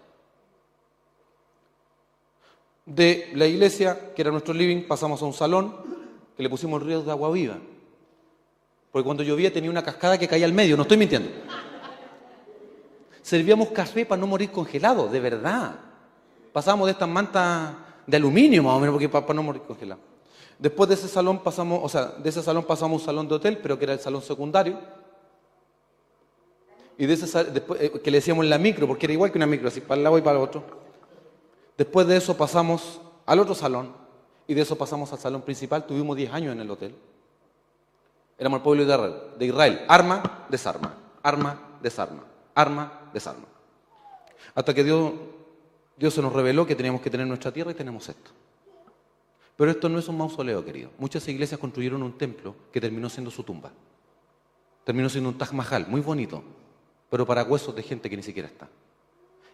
De 2.86 3.32
la 3.34 3.46
iglesia, 3.48 4.14
que 4.16 4.22
era 4.22 4.32
nuestro 4.32 4.54
living, 4.54 4.88
pasamos 4.88 5.22
a 5.22 5.26
un 5.26 5.34
salón 5.34 5.76
que 6.38 6.42
le 6.42 6.50
pusimos 6.50 6.82
ríos 6.82 7.06
de 7.06 7.12
agua 7.12 7.30
viva. 7.32 7.58
Porque 8.94 9.04
cuando 9.04 9.24
llovía 9.24 9.52
tenía 9.52 9.70
una 9.70 9.84
cascada 9.84 10.18
que 10.18 10.26
caía 10.26 10.46
al 10.46 10.54
medio, 10.54 10.78
no 10.78 10.84
estoy 10.84 10.96
mintiendo. 10.96 11.30
Servíamos 13.22 13.72
café 13.72 14.06
para 14.06 14.22
no 14.22 14.28
morir 14.28 14.50
congelado, 14.50 15.10
de 15.10 15.20
verdad. 15.20 15.76
Pasábamos 16.54 16.88
de 16.88 16.94
estas 16.94 17.10
mantas 17.10 17.74
de 18.08 18.16
aluminio 18.16 18.64
más 18.64 18.76
o 18.76 18.80
menos, 18.80 18.94
porque 18.94 19.10
para, 19.10 19.34
no 19.34 19.44
morir 19.44 19.64
congelado. 19.64 20.00
Después 20.58 20.88
de 20.88 20.96
ese 20.96 21.10
salón 21.10 21.40
pasamos, 21.40 21.82
o 21.84 21.90
sea, 21.90 22.06
de 22.06 22.30
ese 22.30 22.42
salón 22.42 22.64
pasamos 22.64 23.02
a 23.02 23.02
un 23.02 23.06
salón 23.06 23.28
de 23.28 23.36
hotel, 23.36 23.58
pero 23.62 23.78
que 23.78 23.84
era 23.84 23.92
el 23.92 24.00
salón 24.00 24.22
secundario. 24.22 24.80
Y 27.00 27.06
de 27.06 27.16
después, 27.16 27.82
eh, 27.82 27.92
que 28.04 28.12
le 28.12 28.18
decíamos 28.18 28.46
la 28.46 28.58
micro, 28.58 28.86
porque 28.86 29.06
era 29.06 29.14
igual 29.14 29.32
que 29.32 29.38
una 29.38 29.48
micro, 29.48 29.70
así 29.70 29.80
para 29.80 29.96
el 29.96 30.04
lado 30.04 30.18
y 30.18 30.22
para 30.22 30.38
el 30.38 30.44
otro. 30.44 30.64
Después 31.78 32.06
de 32.06 32.18
eso 32.18 32.36
pasamos 32.36 33.00
al 33.26 33.40
otro 33.40 33.56
salón, 33.56 33.94
y 34.46 34.54
de 34.54 34.62
eso 34.62 34.78
pasamos 34.78 35.14
al 35.14 35.20
salón 35.20 35.42
principal. 35.44 35.86
Tuvimos 35.86 36.18
10 36.18 36.34
años 36.34 36.54
en 36.54 36.60
el 36.60 36.70
hotel. 36.70 36.94
Éramos 38.38 38.58
el 38.58 38.64
pueblo 38.64 38.84
de 38.84 38.92
Israel. 38.92 39.16
De 39.38 39.46
Israel. 39.46 39.86
Arma, 39.88 40.46
desarma. 40.50 40.94
Arma, 41.24 41.78
desarma. 41.82 42.24
Arma, 42.54 43.10
desarma. 43.14 43.46
Hasta 44.54 44.74
que 44.74 44.84
Dios, 44.84 45.14
Dios 45.96 46.14
se 46.14 46.22
nos 46.22 46.34
reveló 46.34 46.66
que 46.66 46.76
teníamos 46.76 47.00
que 47.00 47.10
tener 47.10 47.28
nuestra 47.28 47.52
tierra 47.54 47.72
y 47.72 47.76
tenemos 47.76 48.10
esto. 48.10 48.32
Pero 49.56 49.72
esto 49.72 49.88
no 49.88 50.00
es 50.00 50.08
un 50.10 50.18
mausoleo, 50.18 50.66
querido. 50.66 50.90
Muchas 50.98 51.26
iglesias 51.30 51.60
construyeron 51.60 52.04
un 52.04 52.18
templo 52.18 52.56
que 52.74 52.82
terminó 52.82 53.08
siendo 53.08 53.32
su 53.32 53.44
tumba. 53.44 53.72
Terminó 54.84 55.08
siendo 55.08 55.30
un 55.30 55.38
Taj 55.38 55.54
Mahal, 55.54 55.86
muy 55.88 56.02
bonito, 56.02 56.44
pero 57.10 57.26
para 57.26 57.44
huesos 57.44 57.76
de 57.76 57.84
gente 57.84 58.10
que 58.10 58.18
ni 58.18 58.24
siquiera 58.24 58.48
está. 58.48 58.70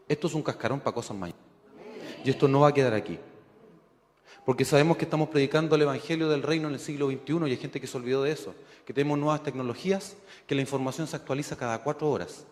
Esto 0.07 0.27
es 0.27 0.33
un 0.33 0.43
cascarón 0.43 0.79
para 0.79 0.93
cosas 0.93 1.17
mayores. 1.17 1.41
Y 2.23 2.29
esto 2.29 2.47
no 2.47 2.61
va 2.61 2.69
a 2.69 2.73
quedar 2.73 2.93
aquí. 2.93 3.17
Porque 4.45 4.65
sabemos 4.65 4.97
que 4.97 5.05
estamos 5.05 5.29
predicando 5.29 5.75
el 5.75 5.81
Evangelio 5.81 6.29
del 6.29 6.43
Reino 6.43 6.67
en 6.67 6.75
el 6.75 6.79
siglo 6.79 7.07
XXI 7.07 7.47
y 7.47 7.51
hay 7.51 7.57
gente 7.57 7.81
que 7.81 7.87
se 7.87 7.97
olvidó 7.97 8.21
de 8.23 8.31
eso. 8.31 8.53
Que 8.85 8.93
tenemos 8.93 9.17
nuevas 9.17 9.41
tecnologías, 9.41 10.15
que 10.45 10.53
la 10.53 10.61
información 10.61 11.07
se 11.07 11.15
actualiza 11.15 11.57
cada 11.57 11.81
cuatro 11.81 12.09
horas. 12.09 12.45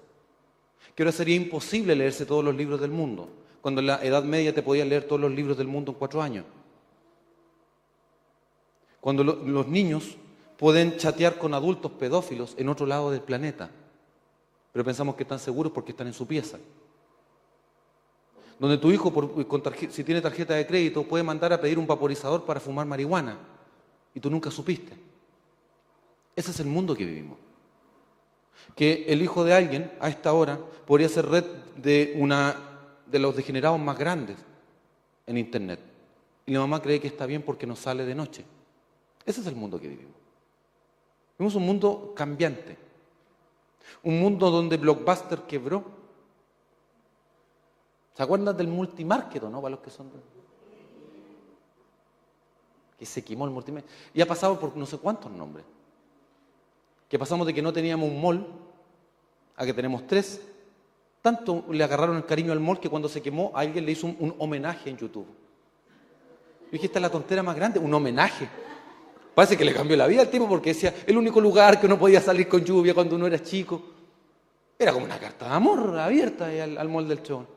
Que 0.95 1.03
ahora 1.03 1.12
sería 1.12 1.36
imposible 1.36 1.95
leerse 1.95 2.25
todos 2.25 2.43
los 2.43 2.55
libros 2.55 2.81
del 2.81 2.91
mundo, 2.91 3.29
cuando 3.62 3.81
en 3.81 3.88
la 3.88 4.03
Edad 4.03 4.24
Media 4.24 4.53
te 4.53 4.63
podías 4.63 4.88
leer 4.88 5.03
todos 5.03 5.22
los 5.22 5.31
libros 5.31 5.57
del 5.57 5.67
mundo 5.67 5.91
en 5.91 5.98
cuatro 5.98 6.22
años. 6.22 6.45
Cuando 9.00 9.24
los 9.24 9.67
niños 9.67 10.17
pueden 10.57 10.98
chatear 10.98 11.38
con 11.38 11.53
adultos 11.53 11.91
pedófilos 11.91 12.55
en 12.57 12.69
otro 12.69 12.86
lado 12.86 13.12
del 13.12 13.22
planeta, 13.22 13.69
pero 14.74 14.84
pensamos 14.84 15.15
que 15.15 15.24
están 15.24 15.39
seguros 15.39 15.72
porque 15.72 15.92
están 15.92 16.08
en 16.08 16.13
su 16.13 16.27
pieza. 16.27 16.58
Donde 18.60 18.77
tu 18.77 18.92
hijo, 18.92 19.13
si 19.89 20.03
tiene 20.03 20.20
tarjeta 20.20 20.56
de 20.56 20.65
crédito, 20.65 21.03
puede 21.03 21.24
mandar 21.24 21.53
a 21.53 21.62
pedir 21.62 21.77
un 21.77 21.88
vaporizador 21.88 22.44
para 22.44 22.60
fumar 22.60 22.86
marihuana 22.86 23.38
y 24.15 24.20
tú 24.20 24.30
nunca 24.30 24.50
supiste. 24.50 24.94
Ese 26.36 26.51
es 26.51 26.60
el 26.60 26.68
mundo 26.68 26.96
que 26.96 27.06
vivimos. 27.06 27.38
Que 28.75 29.06
el 29.08 29.22
hijo 29.22 29.44
de 29.44 29.53
alguien 29.53 29.92
a 30.00 30.10
esta 30.10 30.34
hora 30.34 30.60
podría 30.88 31.10
ser 31.10 31.27
red 31.27 31.46
de, 31.77 32.15
una, 32.18 32.56
de 33.06 33.20
los 33.20 33.36
degenerados 33.36 33.80
más 33.80 33.98
grandes 33.98 34.38
en 35.27 35.38
Internet. 35.38 35.80
Y 36.46 36.53
la 36.53 36.62
mamá 36.62 36.82
cree 36.82 37.00
que 37.00 37.08
está 37.08 37.25
bien 37.25 37.44
porque 37.44 37.68
no 37.68 37.75
sale 37.75 38.06
de 38.06 38.15
noche. 38.15 38.44
Ese 39.25 39.42
es 39.42 39.48
el 39.48 39.56
mundo 39.56 39.80
que 39.80 39.88
vivimos. 39.88 40.15
Vivimos 41.38 41.56
un 41.56 41.65
mundo 41.65 42.13
cambiante. 42.15 42.77
Un 44.04 44.20
mundo 44.20 44.50
donde 44.50 44.78
Blockbuster 44.78 45.42
quebró. 45.42 45.84
¿Se 48.13 48.24
acuerdan 48.24 48.56
del 48.56 48.68
multimarket, 48.68 49.44
no? 49.44 49.62
Para 49.62 49.75
los 49.75 49.80
que 49.80 49.90
son. 49.90 50.12
Que 52.98 53.06
se 53.06 53.24
quemó 53.24 53.46
el 53.46 53.52
multimarket. 53.52 53.90
Y 54.13 54.22
ha 54.22 54.28
pasado 54.28 54.60
por 54.60 54.75
no 54.75 54.86
sé 54.86 54.98
cuántos 54.98 55.32
nombres. 55.32 55.66
Que 57.10 57.18
pasamos 57.18 57.46
de 57.48 57.54
que 57.54 57.62
no 57.62 57.74
teníamos 57.74 58.10
un 58.10 58.22
mall 58.22 58.48
a 59.56 59.66
que 59.66 59.74
tenemos 59.74 60.06
tres. 60.08 60.42
Tanto 61.22 61.63
le 61.70 61.84
agarraron 61.84 62.18
el 62.18 62.25
cariño 62.25 62.52
al 62.52 62.60
mall 62.60 62.80
que 62.80 62.90
cuando 62.90 63.08
se 63.08 63.22
quemó 63.22 63.52
alguien 63.56 63.86
le 63.86 63.94
hizo 63.94 64.08
un, 64.08 64.18
un 64.20 64.36
homenaje 64.40 64.90
en 64.90 64.98
YouTube. 64.98 65.28
Yo 65.28 66.72
dije, 66.72 66.88
esta 66.88 67.00
es 67.00 67.04
la 67.04 67.12
tontera 67.12 67.44
más 67.44 67.56
grande, 67.56 67.80
un 67.80 67.94
homenaje. 67.94 68.50
Parece 69.36 69.58
que 69.58 69.66
le 69.66 69.74
cambió 69.74 69.98
la 69.98 70.08
vida 70.08 70.22
al 70.22 70.30
tipo 70.30 70.48
porque 70.48 70.74
decía, 70.74 70.94
el 71.08 71.18
único 71.18 71.42
lugar 71.42 71.80
que 71.80 71.88
uno 71.88 71.98
podía 71.98 72.22
salir 72.22 72.48
con 72.48 72.63
lluvia 72.63 72.94
cuando 72.94 73.16
uno 73.16 73.25
era 73.25 73.42
chico. 73.42 73.82
Era 74.78 74.94
como 74.94 75.06
una 75.06 75.18
carta 75.18 75.48
de 75.48 75.54
amor 75.54 75.98
abierta 75.98 76.46
al, 76.48 76.78
al 76.78 76.90
molde 76.90 77.16
del 77.16 77.24
chón. 77.24 77.48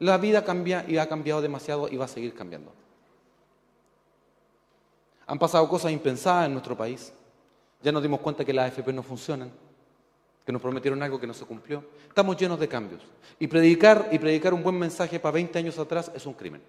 La 0.00 0.18
vida 0.18 0.44
cambia 0.44 0.84
y 0.88 0.98
ha 0.98 1.08
cambiado 1.08 1.40
demasiado 1.40 1.88
y 1.88 1.96
va 1.96 2.06
a 2.06 2.08
seguir 2.08 2.34
cambiando. 2.34 2.72
Han 5.26 5.38
pasado 5.38 5.68
cosas 5.68 5.92
impensadas 5.92 6.46
en 6.46 6.52
nuestro 6.52 6.76
país. 6.76 7.12
Ya 7.82 7.92
nos 7.92 8.02
dimos 8.02 8.20
cuenta 8.20 8.44
que 8.44 8.52
las 8.52 8.70
AFP 8.70 8.92
no 8.92 9.02
funcionan, 9.02 9.50
que 10.44 10.52
nos 10.52 10.60
prometieron 10.60 11.02
algo 11.02 11.20
que 11.20 11.26
no 11.26 11.34
se 11.34 11.44
cumplió. 11.44 11.84
Estamos 12.08 12.36
llenos 12.36 12.58
de 12.58 12.68
cambios. 12.68 13.02
Y 13.38 13.46
predicar 13.46 14.08
y 14.10 14.18
predicar 14.18 14.52
un 14.52 14.62
buen 14.62 14.78
mensaje 14.78 15.20
para 15.20 15.32
20 15.34 15.58
años 15.58 15.78
atrás 15.78 16.10
es 16.14 16.26
un 16.26 16.34
crimen. 16.34 16.62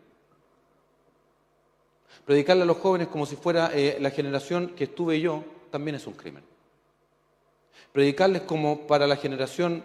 Predicarle 2.26 2.64
a 2.64 2.66
los 2.66 2.78
jóvenes 2.78 3.08
como 3.08 3.26
si 3.26 3.36
fuera 3.36 3.70
eh, 3.74 3.98
la 4.00 4.10
generación 4.10 4.70
que 4.70 4.86
estuve 4.86 5.22
yo 5.22 5.44
también 5.70 5.96
es 5.96 6.08
un 6.08 6.14
crimen. 6.14 6.44
Predicarles 7.92 8.42
como 8.42 8.88
para 8.88 9.06
la 9.06 9.16
generación 9.16 9.84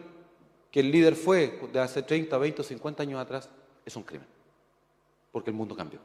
que 0.70 0.80
el 0.80 0.90
líder 0.90 1.14
fue 1.14 1.60
de 1.72 1.80
hace 1.80 2.02
30, 2.02 2.36
20 2.38 2.62
o 2.62 2.64
50 2.64 3.02
años 3.02 3.20
atrás 3.20 3.48
es 3.84 3.94
un 3.94 4.02
crimen. 4.02 4.26
Porque 5.30 5.50
el 5.50 5.56
mundo 5.56 5.76
cambió. 5.76 6.00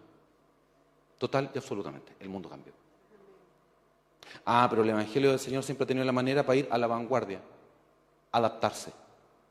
Total 1.17 1.49
y 1.53 1.57
absolutamente, 1.57 2.13
el 2.19 2.29
mundo 2.29 2.49
cambió. 2.49 2.73
Ah, 4.45 4.67
pero 4.69 4.83
el 4.83 4.89
Evangelio 4.89 5.29
del 5.29 5.39
Señor 5.39 5.63
siempre 5.63 5.85
ha 5.85 5.87
tenido 5.87 6.05
la 6.05 6.11
manera 6.11 6.45
para 6.45 6.57
ir 6.57 6.67
a 6.69 6.77
la 6.77 6.87
vanguardia, 6.87 7.39
adaptarse, 8.31 8.91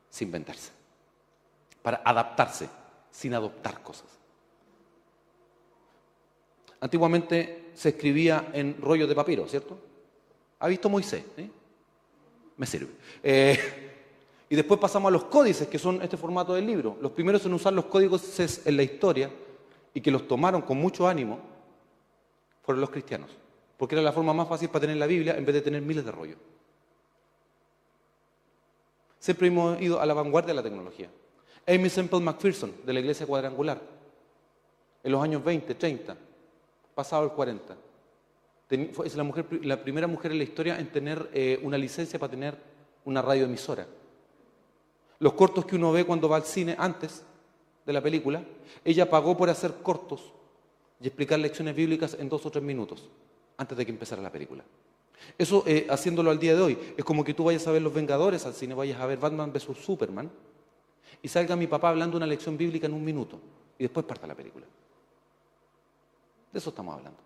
sin 0.09 0.27
inventarse. 0.27 0.71
Para 1.81 2.01
adaptarse, 2.05 2.69
sin 3.09 3.33
adoptar 3.33 3.81
cosas. 3.81 4.07
Antiguamente 6.79 7.71
se 7.73 7.89
escribía 7.89 8.49
en 8.53 8.79
rollos 8.81 9.07
de 9.07 9.15
papiro, 9.15 9.47
¿cierto? 9.47 9.77
¿Ha 10.59 10.67
visto 10.67 10.89
Moisés? 10.89 11.23
Me 12.57 12.65
sirve. 12.65 12.91
Eh, 13.23 13.59
y 14.49 14.55
después 14.55 14.79
pasamos 14.79 15.09
a 15.09 15.11
los 15.11 15.25
códices, 15.25 15.67
que 15.67 15.79
son 15.79 16.01
este 16.01 16.17
formato 16.17 16.53
del 16.53 16.65
libro. 16.65 16.97
Los 17.01 17.11
primeros 17.11 17.45
en 17.45 17.53
usar 17.53 17.73
los 17.73 17.85
códices 17.85 18.61
en 18.65 18.77
la 18.77 18.83
historia 18.83 19.29
y 19.93 20.01
que 20.01 20.11
los 20.11 20.27
tomaron 20.27 20.61
con 20.61 20.77
mucho 20.77 21.07
ánimo 21.07 21.39
fueron 22.63 22.81
los 22.81 22.89
cristianos. 22.89 23.29
Porque 23.77 23.95
era 23.95 24.01
la 24.01 24.11
forma 24.11 24.33
más 24.33 24.47
fácil 24.47 24.69
para 24.69 24.81
tener 24.81 24.97
la 24.97 25.07
Biblia 25.07 25.35
en 25.37 25.45
vez 25.45 25.55
de 25.55 25.61
tener 25.61 25.81
miles 25.81 26.05
de 26.05 26.11
rollos. 26.11 26.37
Siempre 29.19 29.47
hemos 29.47 29.81
ido 29.81 29.99
a 29.99 30.05
la 30.05 30.13
vanguardia 30.13 30.49
de 30.49 30.55
la 30.55 30.63
tecnología. 30.63 31.09
Amy 31.67 31.89
Semple 31.89 32.19
McPherson, 32.19 32.71
de 32.85 32.93
la 32.93 32.99
Iglesia 32.99 33.25
Cuadrangular, 33.25 33.81
en 35.03 35.11
los 35.11 35.23
años 35.23 35.43
20, 35.43 35.73
30, 35.73 36.15
pasado 36.95 37.23
el 37.25 37.31
40. 37.31 37.77
Es 39.03 39.15
la, 39.15 39.23
mujer, 39.23 39.45
la 39.63 39.83
primera 39.83 40.07
mujer 40.07 40.31
en 40.31 40.39
la 40.39 40.43
historia 40.43 40.79
en 40.79 40.91
tener 40.91 41.29
eh, 41.33 41.59
una 41.61 41.77
licencia 41.77 42.17
para 42.17 42.31
tener 42.31 42.57
una 43.03 43.21
radioemisora. 43.21 43.85
Los 45.19 45.33
cortos 45.33 45.65
que 45.65 45.75
uno 45.75 45.91
ve 45.91 46.03
cuando 46.05 46.27
va 46.27 46.37
al 46.37 46.45
cine 46.45 46.75
antes 46.79 47.23
de 47.85 47.93
la 47.93 48.01
película, 48.01 48.43
ella 48.83 49.09
pagó 49.09 49.37
por 49.37 49.49
hacer 49.49 49.75
cortos 49.83 50.33
y 50.99 51.07
explicar 51.07 51.37
lecciones 51.39 51.75
bíblicas 51.75 52.17
en 52.19 52.27
dos 52.27 52.45
o 52.45 52.49
tres 52.49 52.63
minutos 52.63 53.07
antes 53.57 53.77
de 53.77 53.85
que 53.85 53.91
empezara 53.91 54.21
la 54.21 54.31
película. 54.31 54.63
Eso, 55.37 55.63
eh, 55.67 55.85
haciéndolo 55.89 56.31
al 56.31 56.39
día 56.39 56.55
de 56.55 56.61
hoy, 56.61 56.77
es 56.97 57.05
como 57.05 57.23
que 57.23 57.33
tú 57.33 57.45
vayas 57.45 57.65
a 57.67 57.71
ver 57.71 57.81
Los 57.81 57.93
Vengadores 57.93 58.45
al 58.45 58.53
cine, 58.53 58.73
vayas 58.73 58.99
a 58.99 59.05
ver 59.05 59.19
Batman 59.19 59.51
vs. 59.53 59.77
Superman, 59.79 60.29
y 61.21 61.27
salga 61.27 61.55
mi 61.55 61.67
papá 61.67 61.89
hablando 61.89 62.17
una 62.17 62.27
lección 62.27 62.57
bíblica 62.57 62.87
en 62.87 62.93
un 62.93 63.03
minuto, 63.03 63.39
y 63.77 63.83
después 63.83 64.05
parta 64.05 64.27
la 64.27 64.35
película. 64.35 64.65
De 66.55 66.59
eso 66.59 66.69
estamos 66.69 66.95
hablando. 66.95 67.19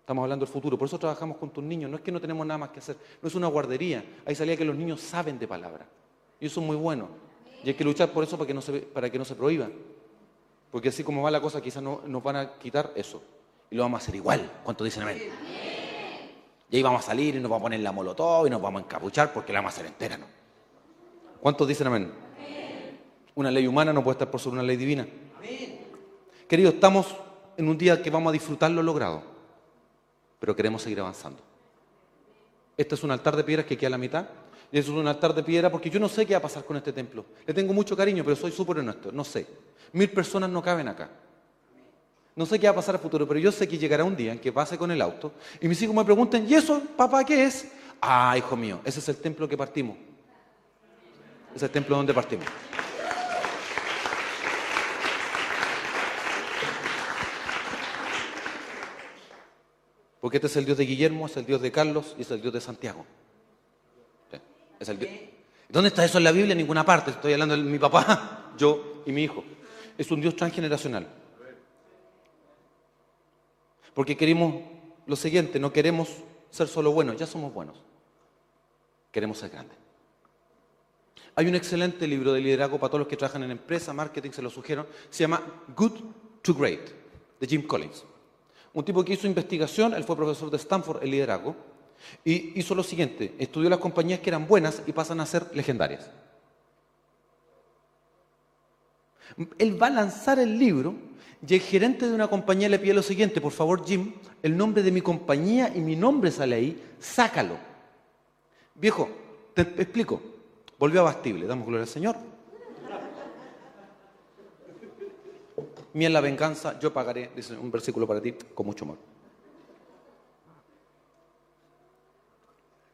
Estamos 0.00 0.24
hablando 0.24 0.44
del 0.44 0.52
futuro. 0.52 0.76
Por 0.76 0.88
eso 0.88 0.98
trabajamos 0.98 1.36
con 1.36 1.50
tus 1.50 1.62
niños. 1.62 1.88
No 1.88 1.98
es 1.98 2.02
que 2.02 2.10
no 2.10 2.20
tenemos 2.20 2.44
nada 2.44 2.58
más 2.58 2.70
que 2.70 2.80
hacer. 2.80 2.96
No 3.22 3.28
es 3.28 3.36
una 3.36 3.46
guardería. 3.46 4.04
Ahí 4.26 4.34
salía 4.34 4.56
que 4.56 4.64
los 4.64 4.74
niños 4.74 5.00
saben 5.00 5.38
de 5.38 5.46
palabra. 5.46 5.86
Y 6.40 6.46
eso 6.46 6.60
es 6.60 6.66
muy 6.66 6.74
bueno. 6.74 7.06
Y 7.62 7.68
hay 7.68 7.74
que 7.74 7.84
luchar 7.84 8.10
por 8.10 8.24
eso 8.24 8.36
para 8.36 8.48
que 8.48 8.52
no 8.52 8.60
se, 8.60 8.80
para 8.80 9.08
que 9.08 9.16
no 9.16 9.24
se 9.24 9.36
prohíba. 9.36 9.68
Porque 10.72 10.88
así 10.88 11.04
como 11.04 11.22
va 11.22 11.30
la 11.30 11.40
cosa, 11.40 11.60
quizás 11.60 11.84
no, 11.84 12.00
nos 12.04 12.20
van 12.20 12.34
a 12.34 12.54
quitar 12.54 12.90
eso. 12.96 13.22
Y 13.70 13.76
lo 13.76 13.84
vamos 13.84 14.00
a 14.00 14.02
hacer 14.02 14.16
igual. 14.16 14.50
¿Cuántos 14.64 14.86
dicen 14.86 15.04
amén? 15.04 15.22
Y 16.68 16.76
ahí 16.76 16.82
vamos 16.82 17.04
a 17.04 17.06
salir 17.06 17.36
y 17.36 17.38
nos 17.38 17.48
vamos 17.48 17.60
a 17.60 17.66
poner 17.66 17.78
la 17.78 17.92
molotov 17.92 18.48
y 18.48 18.50
nos 18.50 18.60
vamos 18.60 18.82
a 18.82 18.84
encapuchar 18.86 19.32
porque 19.32 19.52
la 19.52 19.60
vamos 19.60 19.74
a 19.74 19.76
hacer 19.76 19.86
entera, 19.86 20.18
¿no? 20.18 20.26
¿Cuántos 21.40 21.68
dicen 21.68 21.86
amén? 21.86 22.10
Una 23.36 23.52
ley 23.52 23.68
humana 23.68 23.92
no 23.92 24.02
puede 24.02 24.14
estar 24.16 24.32
por 24.32 24.40
sobre 24.40 24.54
una 24.54 24.64
ley 24.64 24.76
divina. 24.76 25.06
Queridos, 26.48 26.74
estamos 26.74 27.21
en 27.56 27.68
un 27.68 27.78
día 27.78 28.02
que 28.02 28.10
vamos 28.10 28.30
a 28.30 28.32
disfrutar 28.32 28.70
lo 28.70 28.82
logrado, 28.82 29.22
pero 30.38 30.54
queremos 30.56 30.82
seguir 30.82 31.00
avanzando. 31.00 31.40
Este 32.76 32.94
es 32.94 33.02
un 33.02 33.10
altar 33.10 33.36
de 33.36 33.44
piedras 33.44 33.66
que 33.66 33.76
queda 33.76 33.88
a 33.88 33.90
la 33.90 33.98
mitad. 33.98 34.26
Y 34.72 34.78
es 34.78 34.88
un 34.88 35.06
altar 35.06 35.34
de 35.34 35.42
piedra 35.42 35.70
porque 35.70 35.90
yo 35.90 36.00
no 36.00 36.08
sé 36.08 36.24
qué 36.24 36.32
va 36.32 36.38
a 36.38 36.42
pasar 36.42 36.64
con 36.64 36.78
este 36.78 36.94
templo. 36.94 37.26
Le 37.46 37.52
tengo 37.52 37.74
mucho 37.74 37.94
cariño, 37.94 38.24
pero 38.24 38.34
soy 38.34 38.50
súper 38.50 38.78
honesto. 38.78 39.12
No 39.12 39.22
sé. 39.22 39.46
Mil 39.92 40.10
personas 40.10 40.48
no 40.48 40.62
caben 40.62 40.88
acá. 40.88 41.10
No 42.34 42.46
sé 42.46 42.58
qué 42.58 42.66
va 42.66 42.72
a 42.72 42.76
pasar 42.76 42.94
a 42.94 42.98
futuro, 42.98 43.28
pero 43.28 43.38
yo 43.38 43.52
sé 43.52 43.68
que 43.68 43.76
llegará 43.76 44.04
un 44.04 44.16
día 44.16 44.32
en 44.32 44.38
que 44.38 44.50
pase 44.50 44.78
con 44.78 44.90
el 44.90 45.02
auto 45.02 45.32
y 45.60 45.68
mis 45.68 45.80
hijos 45.82 45.94
me 45.94 46.02
pregunten, 46.02 46.48
¿y 46.48 46.54
eso, 46.54 46.80
papá, 46.96 47.22
qué 47.24 47.44
es? 47.44 47.70
Ah, 48.00 48.34
hijo 48.38 48.56
mío, 48.56 48.80
ese 48.84 49.00
es 49.00 49.08
el 49.10 49.16
templo 49.16 49.46
que 49.46 49.56
partimos. 49.56 49.96
Ese 51.48 51.56
es 51.56 51.62
el 51.64 51.70
templo 51.70 51.94
donde 51.94 52.14
partimos. 52.14 52.46
Porque 60.22 60.36
este 60.36 60.46
es 60.46 60.56
el 60.56 60.64
Dios 60.64 60.78
de 60.78 60.86
Guillermo, 60.86 61.26
es 61.26 61.36
el 61.36 61.44
Dios 61.44 61.60
de 61.60 61.72
Carlos 61.72 62.14
y 62.16 62.22
es 62.22 62.30
el 62.30 62.40
Dios 62.40 62.54
de 62.54 62.60
Santiago. 62.60 63.04
¿Dónde 65.68 65.88
está 65.88 66.04
eso 66.04 66.18
en 66.18 66.22
la 66.22 66.30
Biblia? 66.30 66.52
En 66.52 66.58
ninguna 66.58 66.86
parte. 66.86 67.10
Estoy 67.10 67.32
hablando 67.32 67.56
de 67.56 67.64
mi 67.64 67.80
papá, 67.80 68.52
yo 68.56 69.02
y 69.04 69.10
mi 69.10 69.24
hijo. 69.24 69.42
Es 69.98 70.12
un 70.12 70.20
Dios 70.20 70.36
transgeneracional. 70.36 71.08
Porque 73.94 74.16
queremos 74.16 74.62
lo 75.06 75.16
siguiente, 75.16 75.58
no 75.58 75.72
queremos 75.72 76.08
ser 76.50 76.68
solo 76.68 76.92
buenos, 76.92 77.16
ya 77.16 77.26
somos 77.26 77.52
buenos. 77.52 77.82
Queremos 79.10 79.38
ser 79.38 79.50
grandes. 79.50 79.76
Hay 81.34 81.48
un 81.48 81.56
excelente 81.56 82.06
libro 82.06 82.32
de 82.32 82.42
liderazgo 82.42 82.78
para 82.78 82.90
todos 82.90 83.00
los 83.00 83.08
que 83.08 83.16
trabajan 83.16 83.42
en 83.42 83.50
empresa, 83.50 83.92
marketing, 83.92 84.30
se 84.30 84.40
lo 84.40 84.50
sugiero. 84.50 84.86
Se 85.10 85.24
llama 85.24 85.42
Good 85.74 85.98
to 86.42 86.54
Great, 86.54 86.90
de 87.40 87.46
Jim 87.48 87.66
Collins. 87.66 88.04
Un 88.74 88.84
tipo 88.84 89.04
que 89.04 89.14
hizo 89.14 89.26
investigación, 89.26 89.94
él 89.94 90.04
fue 90.04 90.16
profesor 90.16 90.50
de 90.50 90.56
Stanford 90.56 91.02
en 91.02 91.10
liderazgo, 91.10 91.56
y 92.24 92.58
hizo 92.58 92.74
lo 92.74 92.82
siguiente, 92.82 93.34
estudió 93.38 93.70
las 93.70 93.78
compañías 93.78 94.20
que 94.20 94.30
eran 94.30 94.46
buenas 94.46 94.82
y 94.86 94.92
pasan 94.92 95.20
a 95.20 95.26
ser 95.26 95.46
legendarias. 95.54 96.10
Él 99.58 99.80
va 99.80 99.86
a 99.86 99.90
lanzar 99.90 100.38
el 100.38 100.58
libro 100.58 100.94
y 101.46 101.54
el 101.54 101.60
gerente 101.60 102.08
de 102.08 102.14
una 102.14 102.28
compañía 102.28 102.68
le 102.68 102.78
pide 102.78 102.94
lo 102.94 103.02
siguiente, 103.02 103.40
por 103.40 103.52
favor 103.52 103.84
Jim, 103.84 104.14
el 104.42 104.56
nombre 104.56 104.82
de 104.82 104.92
mi 104.92 105.00
compañía 105.00 105.72
y 105.74 105.80
mi 105.80 105.96
nombre 105.96 106.30
sale 106.30 106.56
ahí, 106.56 106.82
sácalo. 106.98 107.56
Viejo, 108.74 109.08
te 109.54 109.62
explico, 109.62 110.20
volvió 110.78 111.00
a 111.00 111.04
Bastible, 111.04 111.46
damos 111.46 111.66
gloria 111.66 111.84
al 111.84 111.88
Señor. 111.88 112.31
Mía 115.94 116.08
la 116.08 116.20
venganza, 116.20 116.78
yo 116.78 116.92
pagaré, 116.92 117.30
dice 117.36 117.54
un 117.56 117.70
versículo 117.70 118.06
para 118.06 118.20
ti, 118.20 118.32
con 118.54 118.64
mucho 118.64 118.84
amor. 118.84 118.98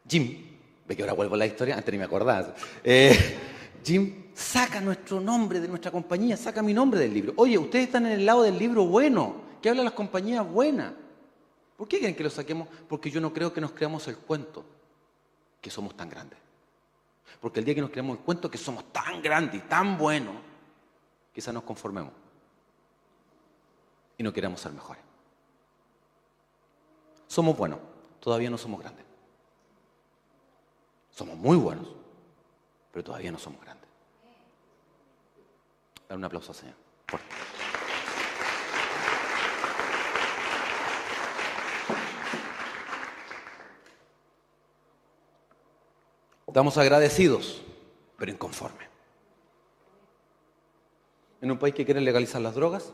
Jim, 0.08 0.36
ve 0.86 0.96
que 0.96 1.02
ahora 1.02 1.12
vuelvo 1.12 1.34
a 1.34 1.38
la 1.38 1.46
historia, 1.46 1.76
antes 1.76 1.92
ni 1.92 1.98
me 1.98 2.04
acordaba. 2.04 2.54
Eh, 2.82 3.36
Jim, 3.84 4.32
saca 4.34 4.80
nuestro 4.80 5.20
nombre 5.20 5.60
de 5.60 5.68
nuestra 5.68 5.92
compañía, 5.92 6.36
saca 6.36 6.60
mi 6.60 6.74
nombre 6.74 6.98
del 6.98 7.14
libro. 7.14 7.34
Oye, 7.36 7.56
ustedes 7.56 7.86
están 7.86 8.06
en 8.06 8.12
el 8.12 8.26
lado 8.26 8.42
del 8.42 8.58
libro 8.58 8.84
bueno, 8.86 9.36
que 9.62 9.68
habla 9.68 9.82
de 9.82 9.84
las 9.84 9.94
compañías 9.94 10.48
buenas. 10.48 10.92
¿Por 11.76 11.86
qué 11.86 11.98
quieren 11.98 12.16
que 12.16 12.24
lo 12.24 12.30
saquemos? 12.30 12.66
Porque 12.88 13.10
yo 13.10 13.20
no 13.20 13.32
creo 13.32 13.52
que 13.52 13.60
nos 13.60 13.70
creamos 13.70 14.08
el 14.08 14.16
cuento 14.16 14.64
que 15.60 15.70
somos 15.70 15.96
tan 15.96 16.08
grandes. 16.08 16.38
Porque 17.40 17.60
el 17.60 17.64
día 17.64 17.76
que 17.76 17.80
nos 17.80 17.90
creamos 17.90 18.18
el 18.18 18.24
cuento 18.24 18.50
que 18.50 18.58
somos 18.58 18.92
tan 18.92 19.22
grandes 19.22 19.62
y 19.62 19.68
tan 19.68 19.96
buenos, 19.96 20.34
quizás 21.32 21.54
nos 21.54 21.62
conformemos 21.62 22.12
y 24.18 24.22
no 24.24 24.32
queremos 24.32 24.60
ser 24.60 24.72
mejores. 24.72 25.02
Somos 27.28 27.56
buenos, 27.56 27.78
todavía 28.20 28.50
no 28.50 28.58
somos 28.58 28.80
grandes. 28.80 29.06
Somos 31.10 31.36
muy 31.36 31.56
buenos, 31.56 31.86
pero 32.90 33.04
todavía 33.04 33.30
no 33.30 33.38
somos 33.38 33.60
grandes. 33.62 33.88
Dar 36.08 36.18
un 36.18 36.24
aplauso 36.24 36.52
al 36.52 36.56
Señor. 36.56 36.74
Estamos 46.46 46.76
agradecidos, 46.76 47.62
pero 48.16 48.32
inconformes. 48.32 48.88
En 51.40 51.52
un 51.52 51.58
país 51.58 51.72
que 51.72 51.84
quiere 51.84 52.00
legalizar 52.00 52.40
las 52.40 52.56
drogas, 52.56 52.92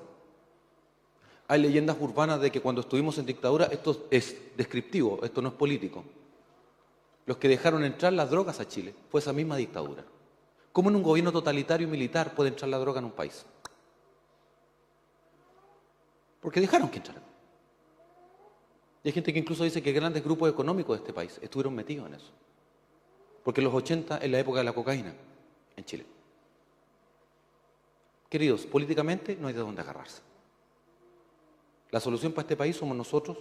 hay 1.47 1.61
leyendas 1.61 1.97
urbanas 2.01 2.41
de 2.41 2.51
que 2.51 2.61
cuando 2.61 2.81
estuvimos 2.81 3.19
en 3.19 3.27
dictadura, 3.27 3.67
esto 3.67 4.07
es 4.11 4.37
descriptivo, 4.57 5.21
esto 5.23 5.43
no 5.43 5.49
es 5.49 5.55
político. 5.55 6.05
Los 7.27 7.37
que 7.37 7.49
dejaron 7.49 7.85
entrar 7.85 8.13
las 8.13 8.31
drogas 8.31 8.61
a 8.61 8.69
Chile 8.69 8.95
fue 9.11 9.21
esa 9.21 9.33
misma 9.33 9.57
dictadura. 9.57 10.05
¿Cómo 10.73 10.91
en 10.91 10.97
un 10.97 11.03
gobierno 11.03 11.33
totalitario 11.33 11.87
y 11.87 11.91
militar 11.91 12.35
puede 12.35 12.51
entrar 12.51 12.69
la 12.69 12.79
droga 12.79 12.99
en 12.99 13.07
un 13.07 13.13
país? 13.13 13.45
Porque 16.41 16.61
dejaron 16.61 16.89
que 16.89 16.99
entrara. 16.99 17.23
Y 19.03 19.09
hay 19.09 19.13
gente 19.13 19.33
que 19.33 19.39
incluso 19.39 19.65
dice 19.65 19.83
que 19.83 19.93
grandes 19.93 20.25
grupos 20.25 20.51
económicos 20.51 20.97
de 20.97 21.03
este 21.03 21.13
país 21.13 21.39
estuvieron 21.43 21.75
metidos 21.75 22.07
en 22.09 22.15
eso. 22.15 22.31
Porque 23.43 23.61
en 23.61 23.67
los 23.67 23.75
80 23.75 24.19
es 24.19 24.31
la 24.31 24.39
época 24.39 24.59
de 24.59 24.65
la 24.65 24.73
cocaína 24.73 25.15
en 25.77 25.85
Chile. 25.85 26.07
Queridos, 28.31 28.67
políticamente 28.67 29.37
no 29.39 29.49
hay 29.49 29.55
de 29.55 29.61
dónde 29.61 29.83
agarrarse. 29.83 30.23
La 31.95 32.01
solución 32.01 32.33
para 32.33 32.43
este 32.43 32.57
país 32.57 32.75
somos 32.75 32.97
nosotros 32.97 33.39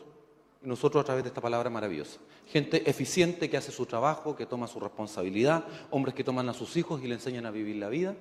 y 0.64 0.68
nosotros 0.68 1.02
a 1.02 1.06
través 1.06 1.24
de 1.24 1.30
esta 1.30 1.42
palabra 1.42 1.72
maravillosa. 1.72 2.20
Gente 2.46 2.88
eficiente 2.88 3.50
que 3.50 3.58
hace 3.58 3.72
su 3.72 3.88
trabajo, 3.88 4.36
que 4.36 4.46
toma 4.46 4.68
su 4.68 4.80
responsabilidad, 4.80 5.66
hombres 5.90 6.14
que 6.14 6.24
toman 6.24 6.48
a 6.50 6.54
sus 6.54 6.78
hijos 6.78 7.02
y 7.04 7.08
le 7.08 7.16
enseñan 7.16 7.48
a 7.48 7.50
vivir 7.50 7.78
la 7.78 7.90
vida, 7.90 8.16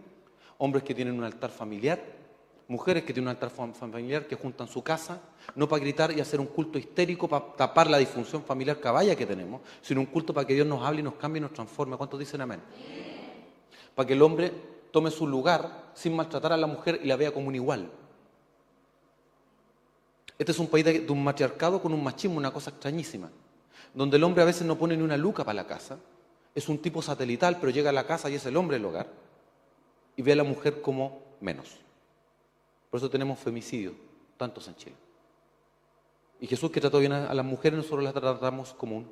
hombres 0.57 0.85
que 0.85 0.95
tienen 0.95 1.19
un 1.19 1.25
altar 1.25 1.51
familiar, 1.51 2.03
mujeres 2.67 3.03
que 3.03 3.13
tienen 3.13 3.29
un 3.29 3.37
altar 3.37 3.51
familiar 3.75 4.27
que 4.27 4.35
juntan 4.35 4.69
su 4.69 4.83
casa, 4.83 5.21
no 5.55 5.69
para 5.69 5.83
gritar 5.83 6.17
y 6.17 6.21
hacer 6.23 6.41
un 6.41 6.47
culto 6.47 6.79
histérico 6.79 7.29
para 7.29 7.53
tapar 7.53 7.91
la 7.91 7.99
disfunción 7.99 8.43
familiar 8.43 8.81
caballa 8.81 9.15
que 9.15 9.27
tenemos, 9.27 9.61
sino 9.83 10.01
un 10.01 10.07
culto 10.07 10.33
para 10.33 10.47
que 10.47 10.55
Dios 10.55 10.67
nos 10.67 10.83
hable 10.83 11.01
y 11.01 11.03
nos 11.03 11.17
cambie 11.17 11.41
y 11.41 11.43
nos 11.43 11.53
transforme. 11.53 11.99
¿Cuántos 11.99 12.19
dicen 12.19 12.41
amén? 12.41 12.63
Para 13.95 14.07
que 14.07 14.15
el 14.15 14.23
hombre 14.23 14.51
tome 14.93 15.11
su 15.11 15.27
lugar 15.27 15.91
sin 15.93 16.17
maltratar 16.17 16.55
a 16.55 16.57
la 16.57 16.67
mujer 16.67 17.01
y 17.05 17.07
la 17.07 17.17
vea 17.17 17.33
como 17.35 17.49
un 17.49 17.55
igual. 17.55 17.91
Este 20.43 20.51
es 20.51 20.59
un 20.59 20.67
país 20.67 20.85
de, 20.85 21.07
un 21.09 21.23
matriarcado 21.23 21.81
con 21.81 21.95
un 21.95 22.03
machismo, 22.03 22.37
una 22.37 22.53
cosa 22.53 22.71
extrañísima, 22.71 23.31
donde 23.95 24.17
el 24.17 24.25
hombre 24.25 24.43
a 24.43 24.45
veces 24.45 24.67
no 24.67 24.77
pone 24.77 24.97
ni 24.97 25.03
una 25.05 25.17
luca 25.17 25.45
para 25.45 25.55
la 25.55 25.69
casa, 25.69 26.01
es 26.53 26.69
un 26.69 26.79
tipo 26.79 27.01
satelital, 27.01 27.59
pero 27.61 27.71
llega 27.71 27.91
a 27.91 27.93
la 27.93 28.05
casa 28.09 28.29
y 28.29 28.35
es 28.35 28.45
el 28.45 28.57
hombre 28.57 28.79
el 28.79 28.85
hogar, 28.85 29.07
y 30.17 30.23
ve 30.23 30.33
a 30.33 30.35
la 30.35 30.43
mujer 30.43 30.83
como 30.83 31.23
menos. 31.41 31.77
Por 32.91 32.99
eso 32.99 33.09
tenemos 33.09 33.39
femicidios, 33.39 33.95
tantos 34.37 34.67
en 34.67 34.75
Chile. 34.75 34.97
Y 36.41 36.49
Jesús 36.49 36.73
que 36.73 36.81
trató 36.81 36.99
bien 36.99 37.13
a 37.13 37.33
las 37.33 37.47
mujeres, 37.47 37.77
nosotros 37.77 38.03
las 38.03 38.13
tratamos 38.13 38.75
como 38.75 38.97
un 38.97 39.09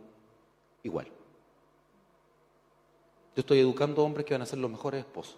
igual. 0.82 1.06
Yo 3.36 3.40
estoy 3.42 3.60
educando 3.60 4.02
hombres 4.02 4.26
que 4.26 4.34
van 4.34 4.42
a 4.42 4.46
ser 4.46 4.58
los 4.58 4.68
mejores 4.68 4.98
esposos. 4.98 5.36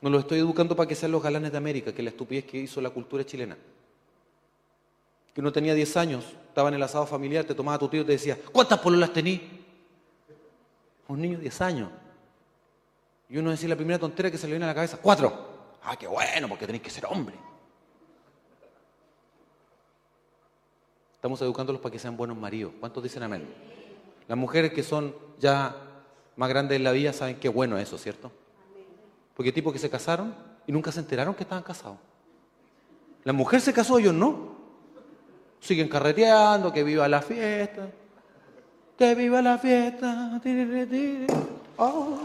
No 0.00 0.08
los 0.08 0.22
estoy 0.22 0.38
educando 0.38 0.74
para 0.74 0.88
que 0.88 0.94
sean 0.94 1.12
los 1.12 1.22
galanes 1.22 1.52
de 1.52 1.58
América, 1.58 1.92
que 1.92 2.00
es 2.00 2.04
la 2.04 2.10
estupidez 2.12 2.46
que 2.46 2.56
hizo 2.56 2.80
la 2.80 2.88
cultura 2.88 3.26
chilena 3.26 3.58
que 5.34 5.40
uno 5.40 5.52
tenía 5.52 5.74
10 5.74 5.96
años, 5.96 6.24
estaba 6.48 6.68
en 6.68 6.74
el 6.74 6.82
asado 6.82 7.06
familiar, 7.06 7.44
te 7.44 7.54
tomaba 7.54 7.78
tu 7.78 7.88
tío 7.88 8.02
y 8.02 8.04
te 8.04 8.12
decía, 8.12 8.38
¿cuántas 8.52 8.78
pololas 8.80 9.12
tení? 9.12 9.64
Un 11.08 11.20
niño 11.20 11.36
de 11.36 11.42
10 11.42 11.60
años. 11.62 11.90
Y 13.28 13.38
uno 13.38 13.50
decía 13.50 13.68
la 13.68 13.76
primera 13.76 13.98
tontera 13.98 14.30
que 14.30 14.38
se 14.38 14.46
le 14.46 14.54
viene 14.54 14.64
a 14.64 14.68
la 14.68 14.74
cabeza, 14.74 14.98
cuatro. 15.00 15.78
Ah, 15.82 15.96
qué 15.96 16.06
bueno, 16.06 16.48
porque 16.48 16.66
tenéis 16.66 16.82
que 16.82 16.90
ser 16.90 17.06
hombre. 17.06 17.36
Estamos 21.14 21.40
educándolos 21.42 21.80
para 21.82 21.92
que 21.92 21.98
sean 21.98 22.16
buenos 22.16 22.36
maridos. 22.36 22.72
¿Cuántos 22.78 23.02
dicen 23.02 23.22
amén? 23.22 23.46
Las 24.28 24.38
mujeres 24.38 24.72
que 24.72 24.82
son 24.82 25.14
ya 25.38 25.74
más 26.36 26.48
grandes 26.48 26.76
en 26.76 26.84
la 26.84 26.92
vida 26.92 27.12
saben 27.12 27.40
qué 27.40 27.48
bueno 27.48 27.76
es 27.76 27.88
eso, 27.88 27.98
¿cierto? 27.98 28.30
Porque 29.34 29.52
tipos 29.52 29.72
que 29.72 29.78
se 29.78 29.90
casaron 29.90 30.34
y 30.66 30.72
nunca 30.72 30.92
se 30.92 31.00
enteraron 31.00 31.34
que 31.34 31.42
estaban 31.42 31.64
casados. 31.64 31.98
La 33.24 33.32
mujer 33.32 33.60
se 33.60 33.72
casó, 33.72 33.98
ellos 33.98 34.14
no. 34.14 34.57
Siguen 35.60 35.88
carreteando, 35.88 36.72
que 36.72 36.82
viva 36.82 37.08
la 37.08 37.20
fiesta. 37.20 37.88
Que 38.96 39.14
viva 39.14 39.42
la 39.42 39.58
fiesta. 39.58 40.40
Oh. 41.76 42.18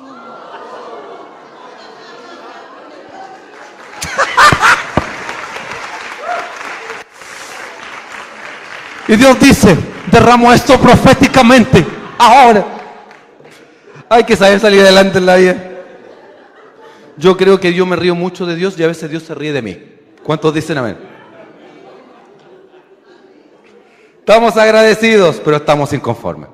Y 9.08 9.15
Dios 9.15 9.39
dice, 9.39 9.76
derramo 10.12 10.52
esto 10.54 10.80
proféticamente, 10.80 11.86
ahora. 12.17 12.65
Hay 14.10 14.24
que 14.24 14.36
saber 14.36 14.60
salir 14.60 14.82
adelante 14.82 15.17
en 15.17 15.26
la 15.26 15.36
vida. 15.36 15.56
Yo 17.17 17.36
creo 17.38 17.60
que 17.60 17.74
yo 17.74 17.86
me 17.86 17.96
río 17.96 18.15
mucho 18.15 18.46
de 18.46 18.56
Dios 18.56 18.80
y 18.80 18.84
a 18.84 18.88
veces 18.88 19.10
Dios 19.10 19.24
se 19.24 19.36
ríe 19.36 19.54
de 19.54 19.62
mí. 19.62 19.78
¿Cuántos 20.24 20.54
dicen 20.54 20.78
amén? 20.78 21.12
Estamos 24.24 24.56
agradecidos, 24.56 25.42
pero 25.44 25.58
estamos 25.58 25.92
inconformes. 25.92 26.48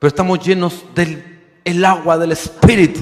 Pero 0.00 0.08
estamos 0.08 0.44
llenos 0.44 0.84
del 0.92 1.84
agua 1.84 2.18
del 2.18 2.32
Espíritu. 2.32 3.00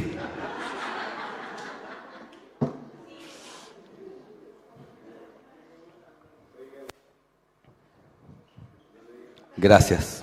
Gracias. 9.57 10.23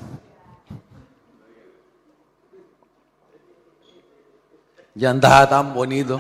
Ya 4.93 5.09
andaba 5.09 5.49
tan 5.49 5.73
bonito. 5.73 6.19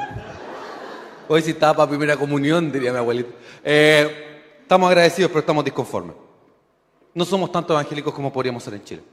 Hoy 1.27 1.43
sí 1.43 1.51
estaba 1.51 1.75
para 1.75 1.89
primera 1.89 2.17
comunión, 2.17 2.71
diría 2.71 2.91
mi 2.91 2.97
abuelito. 2.97 3.35
Eh, 3.63 4.57
estamos 4.63 4.87
agradecidos, 4.87 5.29
pero 5.29 5.41
estamos 5.41 5.63
disconformes. 5.63 6.22
No 7.13 7.25
somos 7.25 7.51
tanto 7.51 7.73
evangélicos 7.73 8.13
como 8.13 8.33
podríamos 8.33 8.63
ser 8.63 8.73
en 8.75 8.83
Chile. 8.83 9.03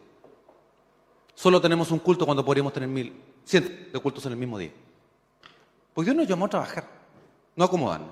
Solo 1.34 1.60
tenemos 1.60 1.90
un 1.90 1.98
culto 1.98 2.24
cuando 2.24 2.44
podríamos 2.44 2.72
tener 2.72 2.88
mil, 2.88 3.14
cientos 3.44 3.92
de 3.92 3.98
cultos 4.00 4.24
en 4.26 4.32
el 4.32 4.38
mismo 4.38 4.58
día. 4.58 4.72
Pues 5.94 6.04
Dios 6.04 6.16
nos 6.16 6.26
llamó 6.26 6.46
a 6.46 6.48
trabajar, 6.48 6.86
no 7.56 7.64
a 7.64 7.66
acomodarnos. 7.66 8.10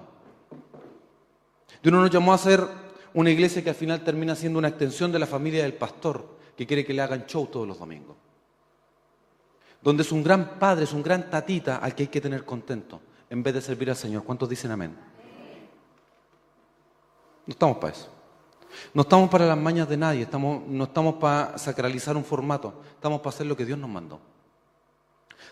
Dios 1.83 1.92
no 1.92 2.01
nos 2.01 2.11
llamó 2.11 2.33
a 2.33 2.38
ser 2.38 2.66
una 3.14 3.31
iglesia 3.31 3.62
que 3.62 3.70
al 3.70 3.77
final 3.77 4.03
termina 4.03 4.35
siendo 4.35 4.59
una 4.59 4.68
extensión 4.68 5.12
de 5.12 5.18
la 5.18 5.27
familia 5.27 5.62
del 5.62 5.74
pastor, 5.74 6.38
que 6.57 6.66
quiere 6.66 6.85
que 6.85 6.92
le 6.92 7.03
hagan 7.03 7.27
show 7.27 7.46
todos 7.46 7.66
los 7.66 7.79
domingos. 7.79 8.16
Donde 9.81 10.03
es 10.03 10.11
un 10.11 10.24
gran 10.24 10.59
padre, 10.59 10.85
es 10.85 10.92
un 10.92 11.03
gran 11.03 11.31
tatita 11.31 11.77
al 11.77 11.94
que 11.94 12.05
hay 12.05 12.09
que 12.09 12.20
tener 12.20 12.44
contento, 12.44 13.01
en 13.31 13.42
vez 13.42 13.55
de 13.55 13.61
servir 13.61 13.90
al 13.90 13.96
Señor. 13.96 14.24
¿Cuántos 14.24 14.48
dicen 14.48 14.70
amén? 14.70 14.96
No 17.46 17.53
estamos 17.53 17.79
para 17.79 17.92
eso. 17.92 18.17
No 18.94 19.02
estamos 19.02 19.31
para 19.31 19.46
las 19.46 19.59
mañas 19.59 19.88
de 19.88 19.96
nadie, 19.96 20.22
estamos, 20.22 20.66
no 20.66 20.85
estamos 20.85 21.14
para 21.16 21.59
sacralizar 21.59 22.16
un 22.16 22.24
formato, 22.24 22.83
estamos 22.94 23.20
para 23.20 23.31
hacer 23.31 23.46
lo 23.46 23.57
que 23.57 23.64
Dios 23.64 23.78
nos 23.78 23.90
mandó. 23.90 24.20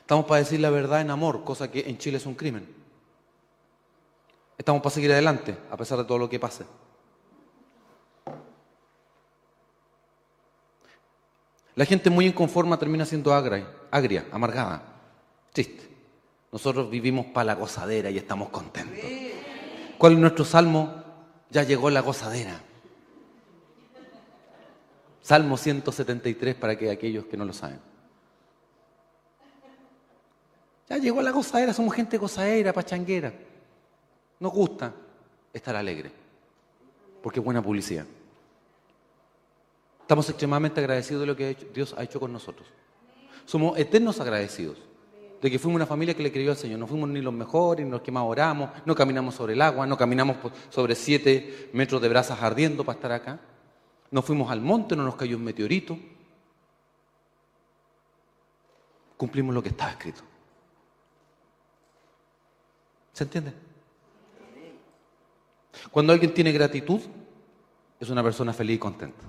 Estamos 0.00 0.24
para 0.26 0.38
decir 0.38 0.60
la 0.60 0.70
verdad 0.70 1.00
en 1.00 1.10
amor, 1.10 1.44
cosa 1.44 1.70
que 1.70 1.80
en 1.88 1.98
Chile 1.98 2.18
es 2.18 2.26
un 2.26 2.34
crimen. 2.34 2.66
Estamos 4.56 4.80
para 4.80 4.94
seguir 4.94 5.12
adelante, 5.12 5.56
a 5.70 5.76
pesar 5.76 5.98
de 5.98 6.04
todo 6.04 6.18
lo 6.18 6.28
que 6.28 6.38
pase. 6.38 6.64
La 11.74 11.84
gente 11.84 12.08
muy 12.08 12.26
inconforma 12.26 12.78
termina 12.78 13.04
siendo 13.04 13.34
agria, 13.34 13.70
agria 13.90 14.26
amargada, 14.32 14.82
triste. 15.52 15.86
Nosotros 16.50 16.88
vivimos 16.88 17.26
para 17.26 17.44
la 17.44 17.54
gozadera 17.54 18.08
y 18.08 18.16
estamos 18.16 18.48
contentos. 18.48 19.04
¿Cuál 19.98 20.14
es 20.14 20.18
nuestro 20.18 20.44
salmo? 20.44 21.02
Ya 21.50 21.64
llegó 21.64 21.90
la 21.90 22.00
gozadera. 22.00 22.62
Salmo 25.26 25.56
173 25.56 26.54
para 26.54 26.78
que 26.78 26.88
aquellos 26.88 27.24
que 27.24 27.36
no 27.36 27.44
lo 27.44 27.52
saben. 27.52 27.80
Ya 30.88 30.98
llegó 30.98 31.20
la 31.20 31.32
gozadera, 31.32 31.72
somos 31.72 31.96
gente 31.96 32.16
gozadera, 32.16 32.72
pachanguera. 32.72 33.32
Nos 34.38 34.52
gusta 34.52 34.94
estar 35.52 35.74
alegre, 35.74 36.12
porque 37.24 37.40
es 37.40 37.44
buena 37.44 37.60
publicidad. 37.60 38.06
Estamos 40.02 40.28
extremadamente 40.28 40.78
agradecidos 40.78 41.22
de 41.22 41.26
lo 41.26 41.34
que 41.34 41.56
Dios 41.74 41.92
ha 41.98 42.04
hecho 42.04 42.20
con 42.20 42.32
nosotros. 42.32 42.68
Somos 43.46 43.76
eternos 43.80 44.20
agradecidos 44.20 44.78
de 45.42 45.50
que 45.50 45.58
fuimos 45.58 45.74
una 45.74 45.86
familia 45.86 46.14
que 46.14 46.22
le 46.22 46.30
creyó 46.30 46.52
al 46.52 46.56
Señor. 46.56 46.78
No 46.78 46.86
fuimos 46.86 47.08
ni 47.08 47.20
los 47.20 47.34
mejores, 47.34 47.84
ni 47.84 47.90
los 47.90 48.02
que 48.02 48.12
más 48.12 48.22
oramos, 48.22 48.70
no 48.84 48.94
caminamos 48.94 49.34
sobre 49.34 49.54
el 49.54 49.62
agua, 49.62 49.88
no 49.88 49.98
caminamos 49.98 50.36
sobre 50.68 50.94
siete 50.94 51.68
metros 51.72 52.00
de 52.00 52.08
brasas 52.10 52.40
ardiendo 52.40 52.84
para 52.84 52.94
estar 52.94 53.10
acá. 53.10 53.40
No 54.10 54.22
fuimos 54.22 54.50
al 54.50 54.60
monte, 54.60 54.96
no 54.96 55.04
nos 55.04 55.16
cayó 55.16 55.36
un 55.36 55.44
meteorito. 55.44 55.98
Cumplimos 59.16 59.54
lo 59.54 59.62
que 59.62 59.70
estaba 59.70 59.90
escrito. 59.90 60.22
¿Se 63.12 63.24
entiende? 63.24 63.52
Cuando 65.90 66.12
alguien 66.12 66.34
tiene 66.34 66.52
gratitud, 66.52 67.00
es 67.98 68.10
una 68.10 68.22
persona 68.22 68.52
feliz 68.52 68.76
y 68.76 68.78
contenta. 68.78 69.24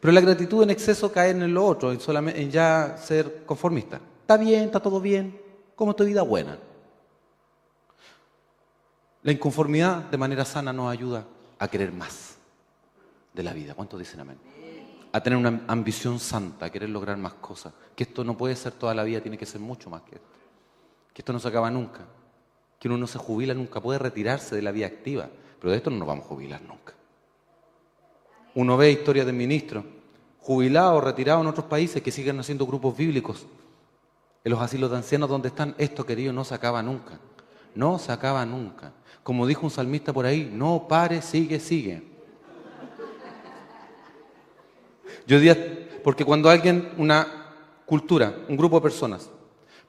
Pero 0.00 0.12
la 0.12 0.20
gratitud 0.20 0.62
en 0.62 0.70
exceso 0.70 1.12
cae 1.12 1.30
en 1.30 1.54
lo 1.54 1.64
otro, 1.64 1.92
en, 1.92 2.00
solamente, 2.00 2.42
en 2.42 2.50
ya 2.50 2.96
ser 2.98 3.44
conformista. 3.46 4.00
Está 4.20 4.36
bien, 4.36 4.64
está 4.64 4.80
todo 4.80 5.00
bien, 5.00 5.40
como 5.74 5.94
tu 5.94 6.04
vida 6.04 6.22
buena. 6.22 6.58
La 9.22 9.32
inconformidad 9.32 9.98
de 10.10 10.18
manera 10.18 10.44
sana 10.44 10.72
nos 10.72 10.90
ayuda 10.90 11.24
a 11.58 11.68
querer 11.68 11.92
más 11.92 12.31
de 13.32 13.42
la 13.42 13.52
vida. 13.52 13.74
¿Cuántos 13.74 13.98
dicen 13.98 14.20
amén? 14.20 14.38
A 15.12 15.22
tener 15.22 15.38
una 15.38 15.62
ambición 15.68 16.18
santa, 16.18 16.66
a 16.66 16.70
querer 16.70 16.88
lograr 16.88 17.16
más 17.16 17.34
cosas. 17.34 17.72
Que 17.94 18.04
esto 18.04 18.24
no 18.24 18.36
puede 18.36 18.56
ser 18.56 18.72
toda 18.72 18.94
la 18.94 19.04
vida, 19.04 19.20
tiene 19.20 19.38
que 19.38 19.46
ser 19.46 19.60
mucho 19.60 19.90
más 19.90 20.02
que 20.02 20.16
esto. 20.16 20.28
Que 21.12 21.22
esto 21.22 21.32
no 21.32 21.38
se 21.38 21.48
acaba 21.48 21.70
nunca. 21.70 22.00
Que 22.78 22.88
uno 22.88 22.96
no 22.96 23.06
se 23.06 23.18
jubila 23.18 23.54
nunca, 23.54 23.80
puede 23.80 23.98
retirarse 23.98 24.56
de 24.56 24.62
la 24.62 24.72
vida 24.72 24.86
activa, 24.86 25.28
pero 25.60 25.70
de 25.70 25.76
esto 25.76 25.90
no 25.90 25.98
nos 25.98 26.08
vamos 26.08 26.24
a 26.24 26.28
jubilar 26.28 26.62
nunca. 26.62 26.94
Uno 28.54 28.76
ve 28.76 28.90
historias 28.90 29.26
de 29.26 29.32
ministros 29.32 29.84
jubilados, 30.42 31.02
retirados 31.02 31.42
en 31.42 31.48
otros 31.48 31.66
países 31.66 32.02
que 32.02 32.10
siguen 32.10 32.38
haciendo 32.40 32.66
grupos 32.66 32.96
bíblicos. 32.96 33.46
En 34.44 34.50
los 34.50 34.60
asilos 34.60 34.90
de 34.90 34.96
ancianos 34.96 35.28
donde 35.28 35.48
están, 35.48 35.74
esto 35.78 36.04
querido 36.04 36.32
no 36.32 36.44
se 36.44 36.54
acaba 36.54 36.82
nunca. 36.82 37.18
No 37.74 37.98
se 37.98 38.12
acaba 38.12 38.44
nunca. 38.44 38.92
Como 39.22 39.46
dijo 39.46 39.62
un 39.62 39.70
salmista 39.70 40.12
por 40.12 40.26
ahí, 40.26 40.50
no 40.52 40.86
pare, 40.88 41.22
sigue, 41.22 41.60
sigue. 41.60 42.11
Yo 45.26 45.38
diría, 45.38 45.88
porque 46.02 46.24
cuando 46.24 46.50
alguien, 46.50 46.90
una 46.96 47.26
cultura, 47.86 48.34
un 48.48 48.56
grupo 48.56 48.76
de 48.76 48.82
personas, 48.82 49.30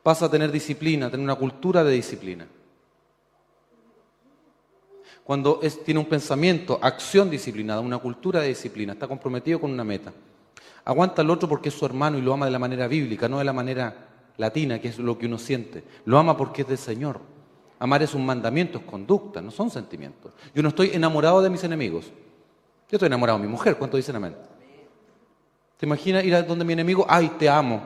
pasa 0.02 0.26
a 0.26 0.32
tener 0.32 0.52
disciplina, 0.52 1.08
a 1.08 1.12
tener 1.12 1.24
una 1.24 1.36
cultura 1.36 1.84
de 1.84 1.92
disciplina, 1.94 2.48
cuando 5.24 5.62
tiene 5.86 6.00
un 6.02 6.06
pensamiento, 6.06 6.78
acción 6.82 7.30
disciplinada, 7.30 7.80
una 7.80 7.98
cultura 7.98 8.42
de 8.42 8.50
disciplina, 8.50 8.94
está 8.94 9.08
comprometido 9.08 9.60
con 9.60 9.72
una 9.72 9.84
meta. 9.84 10.12
Aguanta 10.84 11.22
al 11.22 11.30
otro 11.30 11.48
porque 11.48 11.70
es 11.70 11.76
su 11.76 11.86
hermano 11.86 12.18
y 12.18 12.22
lo 12.22 12.34
ama 12.34 12.46
de 12.46 12.52
la 12.52 12.60
manera 12.60 12.88
bíblica, 12.88 13.30
no 13.30 13.38
de 13.38 13.46
la 13.46 13.54
manera 13.54 14.10
latina, 14.36 14.80
que 14.80 14.90
es 14.90 15.00
lo 15.00 15.18
que 15.18 15.28
uno 15.28 15.38
siente. 15.38 15.84
Lo 16.06 16.18
ama 16.18 16.36
porque 16.36 16.64
es 16.64 16.68
del 16.68 16.78
Señor. 16.78 17.22
Amar 17.80 18.04
es 18.04 18.14
un 18.14 18.26
mandamiento, 18.26 18.80
es 18.80 18.84
conducta, 18.84 19.42
no 19.42 19.52
son 19.52 19.70
sentimientos. 19.70 20.34
Yo 20.54 20.62
no 20.62 20.70
estoy 20.70 20.92
enamorado 20.94 21.42
de 21.42 21.50
mis 21.50 21.64
enemigos. 21.64 22.06
Yo 22.90 22.98
estoy 22.98 23.08
enamorado 23.08 23.40
de 23.40 23.46
mi 23.46 23.52
mujer. 23.52 23.78
¿Cuánto 23.78 23.96
dicen 23.96 24.16
amén? 24.18 24.36
¿Te 25.84 25.86
imaginas 25.86 26.24
ir 26.24 26.34
a 26.34 26.42
donde 26.42 26.64
mi 26.64 26.72
enemigo? 26.72 27.06
¡Ay, 27.10 27.28
te 27.38 27.50
amo! 27.50 27.84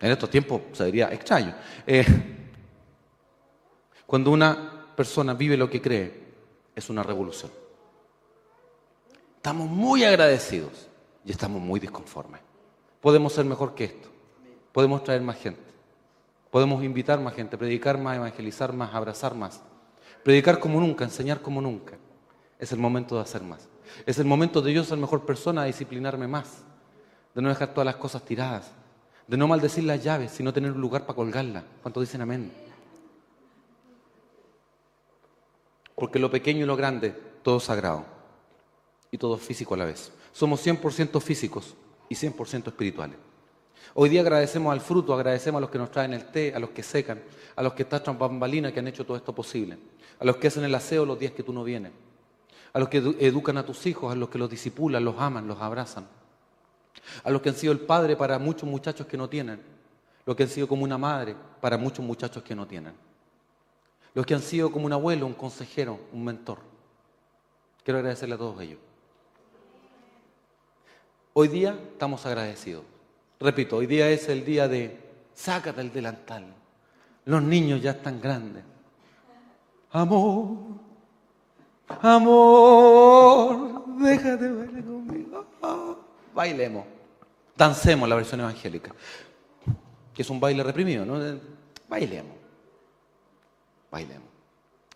En 0.00 0.10
estos 0.10 0.30
tiempos 0.30 0.62
se 0.72 0.86
diría 0.86 1.12
extraño. 1.12 1.54
Eh, 1.86 2.02
cuando 4.06 4.30
una 4.30 4.86
persona 4.96 5.34
vive 5.34 5.58
lo 5.58 5.68
que 5.68 5.82
cree, 5.82 6.28
es 6.74 6.88
una 6.88 7.02
revolución. 7.02 7.52
Estamos 9.36 9.68
muy 9.68 10.02
agradecidos 10.02 10.88
y 11.26 11.30
estamos 11.30 11.60
muy 11.60 11.78
disconformes. 11.78 12.40
Podemos 13.02 13.34
ser 13.34 13.44
mejor 13.44 13.74
que 13.74 13.84
esto. 13.84 14.08
Podemos 14.72 15.04
traer 15.04 15.20
más 15.20 15.36
gente. 15.36 15.70
Podemos 16.50 16.82
invitar 16.82 17.20
más 17.20 17.34
gente, 17.34 17.58
predicar 17.58 17.98
más, 17.98 18.16
evangelizar 18.16 18.72
más, 18.72 18.94
abrazar 18.94 19.34
más. 19.34 19.60
Predicar 20.24 20.58
como 20.58 20.80
nunca, 20.80 21.04
enseñar 21.04 21.42
como 21.42 21.60
nunca. 21.60 21.98
Es 22.58 22.72
el 22.72 22.78
momento 22.78 23.16
de 23.16 23.20
hacer 23.20 23.42
más. 23.42 23.68
Es 24.06 24.18
el 24.18 24.24
momento 24.24 24.62
de 24.62 24.72
yo 24.72 24.84
ser 24.84 24.96
mejor 24.96 25.26
persona, 25.26 25.64
disciplinarme 25.64 26.26
más. 26.26 26.64
De 27.34 27.42
no 27.42 27.48
dejar 27.48 27.72
todas 27.72 27.86
las 27.86 27.96
cosas 27.96 28.24
tiradas. 28.24 28.70
De 29.26 29.36
no 29.36 29.46
maldecir 29.46 29.84
las 29.84 30.02
llaves, 30.02 30.32
sino 30.32 30.52
tener 30.52 30.72
un 30.72 30.80
lugar 30.80 31.02
para 31.02 31.16
colgarla. 31.16 31.64
¿Cuántos 31.82 32.02
dicen 32.02 32.20
amén? 32.20 32.52
Porque 35.94 36.18
lo 36.18 36.30
pequeño 36.30 36.64
y 36.64 36.66
lo 36.66 36.76
grande, 36.76 37.10
todo 37.42 37.60
sagrado. 37.60 38.04
Y 39.10 39.18
todo 39.18 39.36
físico 39.36 39.74
a 39.74 39.78
la 39.78 39.84
vez. 39.84 40.12
Somos 40.32 40.64
100% 40.64 41.20
físicos 41.20 41.74
y 42.08 42.14
100% 42.14 42.68
espirituales. 42.68 43.16
Hoy 43.94 44.08
día 44.08 44.20
agradecemos 44.20 44.72
al 44.72 44.80
fruto, 44.80 45.14
agradecemos 45.14 45.58
a 45.58 45.62
los 45.62 45.70
que 45.70 45.78
nos 45.78 45.90
traen 45.90 46.12
el 46.12 46.26
té, 46.26 46.54
a 46.54 46.58
los 46.58 46.70
que 46.70 46.82
secan, 46.82 47.22
a 47.56 47.62
los 47.62 47.72
que 47.72 47.82
están 47.82 48.18
bambalinas 48.18 48.72
que 48.72 48.80
han 48.80 48.88
hecho 48.88 49.04
todo 49.04 49.16
esto 49.16 49.34
posible, 49.34 49.78
a 50.18 50.24
los 50.24 50.36
que 50.36 50.48
hacen 50.48 50.64
el 50.64 50.74
aseo 50.74 51.04
los 51.04 51.18
días 51.18 51.32
que 51.32 51.42
tú 51.42 51.52
no 51.52 51.64
vienes, 51.64 51.92
a 52.72 52.78
los 52.78 52.88
que 52.88 52.98
educan 52.98 53.56
a 53.56 53.66
tus 53.66 53.86
hijos, 53.86 54.12
a 54.12 54.16
los 54.16 54.28
que 54.28 54.38
los 54.38 54.50
disipulan, 54.50 55.04
los 55.04 55.18
aman, 55.18 55.48
los 55.48 55.60
abrazan, 55.60 56.06
a 57.24 57.30
los 57.30 57.40
que 57.40 57.48
han 57.48 57.54
sido 57.54 57.72
el 57.72 57.80
padre 57.80 58.16
para 58.16 58.38
muchos 58.38 58.68
muchachos 58.68 59.06
que 59.06 59.16
no 59.16 59.28
tienen, 59.28 59.60
los 60.26 60.36
que 60.36 60.42
han 60.42 60.48
sido 60.48 60.68
como 60.68 60.84
una 60.84 60.98
madre 60.98 61.34
para 61.60 61.78
muchos 61.78 62.04
muchachos 62.04 62.42
que 62.42 62.54
no 62.54 62.66
tienen 62.66 63.08
los 64.18 64.26
que 64.26 64.34
han 64.34 64.42
sido 64.42 64.72
como 64.72 64.86
un 64.86 64.92
abuelo, 64.92 65.26
un 65.26 65.34
consejero, 65.34 66.00
un 66.12 66.24
mentor. 66.24 66.58
Quiero 67.84 67.98
agradecerle 67.98 68.34
a 68.34 68.38
todos 68.38 68.60
ellos. 68.60 68.78
Hoy 71.34 71.46
día 71.46 71.78
estamos 71.92 72.26
agradecidos. 72.26 72.82
Repito, 73.38 73.76
hoy 73.76 73.86
día 73.86 74.10
es 74.10 74.28
el 74.28 74.44
día 74.44 74.66
de 74.66 74.98
sácate 75.34 75.80
el 75.80 75.92
delantal. 75.92 76.46
Los 77.26 77.42
niños 77.42 77.80
ya 77.80 77.92
están 77.92 78.20
grandes. 78.20 78.64
Amor, 79.92 80.58
amor, 82.02 83.84
déjate 83.98 84.50
bailar 84.50 84.84
conmigo. 84.84 85.46
Bailemos, 86.38 86.84
dancemos 87.56 88.08
la 88.08 88.14
versión 88.14 88.38
evangélica, 88.38 88.94
que 90.14 90.22
es 90.22 90.30
un 90.30 90.38
baile 90.38 90.62
reprimido, 90.62 91.04
¿no? 91.04 91.14
Bailemos 91.88 92.38
bailemos, 93.90 94.28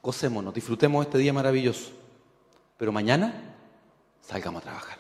gocémonos, 0.01 0.55
disfrutemos 0.55 1.05
este 1.05 1.19
día 1.19 1.33
maravilloso. 1.33 1.91
Pero 2.77 2.93
mañana 2.93 3.57
salgamos 4.21 4.63
a 4.63 4.65
trabajar. 4.67 4.99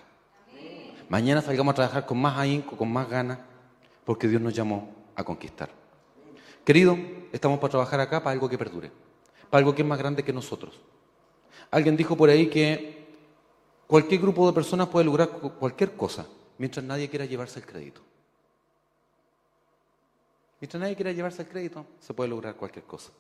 Mañana 1.08 1.42
salgamos 1.42 1.72
a 1.72 1.76
trabajar 1.76 2.06
con 2.06 2.18
más 2.20 2.36
ahínco, 2.38 2.76
con 2.76 2.92
más 2.92 3.08
ganas, 3.08 3.38
porque 4.04 4.26
Dios 4.26 4.42
nos 4.42 4.52
llamó 4.52 4.90
a 5.14 5.22
conquistar. 5.22 5.70
Querido, 6.64 6.98
estamos 7.32 7.60
para 7.60 7.70
trabajar 7.70 8.00
acá 8.00 8.20
para 8.20 8.32
algo 8.32 8.48
que 8.48 8.58
perdure, 8.58 8.90
para 9.48 9.58
algo 9.60 9.74
que 9.74 9.82
es 9.82 9.88
más 9.88 9.98
grande 9.98 10.24
que 10.24 10.32
nosotros. 10.32 10.80
Alguien 11.70 11.96
dijo 11.96 12.16
por 12.16 12.30
ahí 12.30 12.48
que 12.48 13.01
Cualquier 13.86 14.20
grupo 14.20 14.46
de 14.46 14.52
personas 14.52 14.88
puede 14.88 15.04
lograr 15.04 15.28
cualquier 15.28 15.96
cosa 15.96 16.26
mientras 16.58 16.84
nadie 16.84 17.08
quiera 17.08 17.24
llevarse 17.24 17.58
el 17.58 17.66
crédito. 17.66 18.00
Mientras 20.60 20.80
nadie 20.80 20.94
quiera 20.94 21.12
llevarse 21.12 21.42
el 21.42 21.48
crédito, 21.48 21.84
se 21.98 22.14
puede 22.14 22.30
lograr 22.30 22.54
cualquier 22.54 22.84
cosa. 22.84 23.10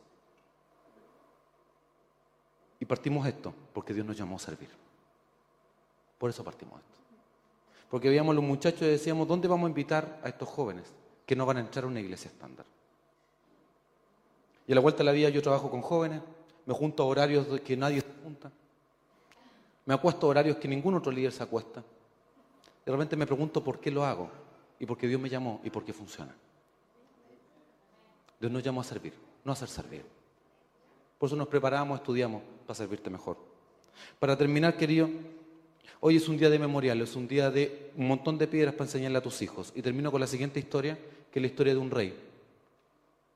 Y 2.78 2.84
partimos 2.84 3.26
esto 3.26 3.52
porque 3.72 3.92
Dios 3.92 4.06
nos 4.06 4.16
llamó 4.16 4.36
a 4.36 4.38
servir. 4.38 4.70
Por 6.18 6.30
eso 6.30 6.44
partimos 6.44 6.78
esto. 6.78 6.96
Porque 7.90 8.08
veíamos 8.08 8.34
los 8.34 8.44
muchachos 8.44 8.82
y 8.82 8.86
decíamos, 8.86 9.26
¿dónde 9.26 9.48
vamos 9.48 9.66
a 9.66 9.68
invitar 9.68 10.20
a 10.22 10.28
estos 10.28 10.48
jóvenes 10.48 10.84
que 11.26 11.36
no 11.36 11.44
van 11.44 11.56
a 11.56 11.60
entrar 11.60 11.84
a 11.84 11.88
una 11.88 12.00
iglesia 12.00 12.28
estándar? 12.28 12.64
Y 14.66 14.72
a 14.72 14.74
la 14.76 14.80
vuelta 14.80 14.98
de 14.98 15.04
la 15.04 15.12
vida 15.12 15.28
yo 15.28 15.42
trabajo 15.42 15.70
con 15.70 15.82
jóvenes, 15.82 16.22
me 16.64 16.74
junto 16.74 17.02
a 17.02 17.06
horarios 17.06 17.60
que 17.60 17.76
nadie 17.76 18.00
se 18.00 18.22
junta, 18.22 18.52
me 19.84 19.94
acuesto 19.94 20.26
a 20.26 20.30
horarios 20.30 20.56
que 20.56 20.68
ningún 20.68 20.94
otro 20.94 21.10
líder 21.10 21.32
se 21.32 21.42
acuesta. 21.42 21.82
De 22.84 22.92
repente 22.92 23.16
me 23.16 23.26
pregunto 23.26 23.62
por 23.62 23.80
qué 23.80 23.90
lo 23.90 24.04
hago 24.04 24.30
y 24.78 24.86
por 24.86 24.96
qué 24.96 25.06
Dios 25.06 25.20
me 25.20 25.28
llamó 25.28 25.60
y 25.64 25.70
por 25.70 25.84
qué 25.84 25.92
funciona. 25.92 26.34
Dios 28.40 28.50
nos 28.50 28.62
llamó 28.62 28.80
a 28.80 28.84
servir, 28.84 29.14
no 29.44 29.52
a 29.52 29.56
ser 29.56 29.68
servido. 29.68 30.04
Por 31.18 31.28
eso 31.28 31.36
nos 31.36 31.46
preparamos, 31.46 32.00
estudiamos 32.00 32.42
para 32.66 32.74
servirte 32.74 33.08
mejor. 33.08 33.36
Para 34.18 34.36
terminar, 34.36 34.76
querido, 34.76 35.08
hoy 36.00 36.16
es 36.16 36.28
un 36.28 36.36
día 36.36 36.50
de 36.50 36.58
memorial, 36.58 37.00
es 37.00 37.14
un 37.14 37.28
día 37.28 37.50
de 37.50 37.92
un 37.96 38.08
montón 38.08 38.38
de 38.38 38.48
piedras 38.48 38.74
para 38.74 38.86
enseñarle 38.86 39.18
a 39.18 39.22
tus 39.22 39.40
hijos. 39.42 39.72
Y 39.76 39.82
termino 39.82 40.10
con 40.10 40.20
la 40.20 40.26
siguiente 40.26 40.58
historia, 40.58 40.98
que 41.30 41.38
es 41.38 41.42
la 41.42 41.46
historia 41.46 41.74
de 41.74 41.78
un 41.78 41.90
rey 41.90 42.18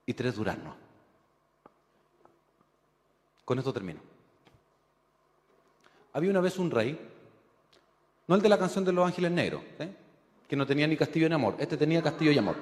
y 0.05 0.13
tres 0.13 0.35
duraznos. 0.35 0.75
Con 3.45 3.57
esto 3.59 3.71
termino. 3.71 4.06
Había 6.17 6.31
una 6.31 6.41
vez 6.41 6.57
un 6.57 6.71
rey, 6.71 6.99
no 8.25 8.33
el 8.33 8.41
de 8.41 8.49
la 8.49 8.57
canción 8.57 8.83
de 8.83 8.91
los 8.91 9.05
ángeles 9.05 9.29
negros, 9.29 9.61
¿eh? 9.77 9.93
que 10.47 10.55
no 10.55 10.65
tenía 10.65 10.87
ni 10.87 10.97
castillo 10.97 11.29
ni 11.29 11.35
amor, 11.35 11.55
este 11.59 11.77
tenía 11.77 12.01
castillo 12.01 12.31
y 12.31 12.37
amor. 12.39 12.55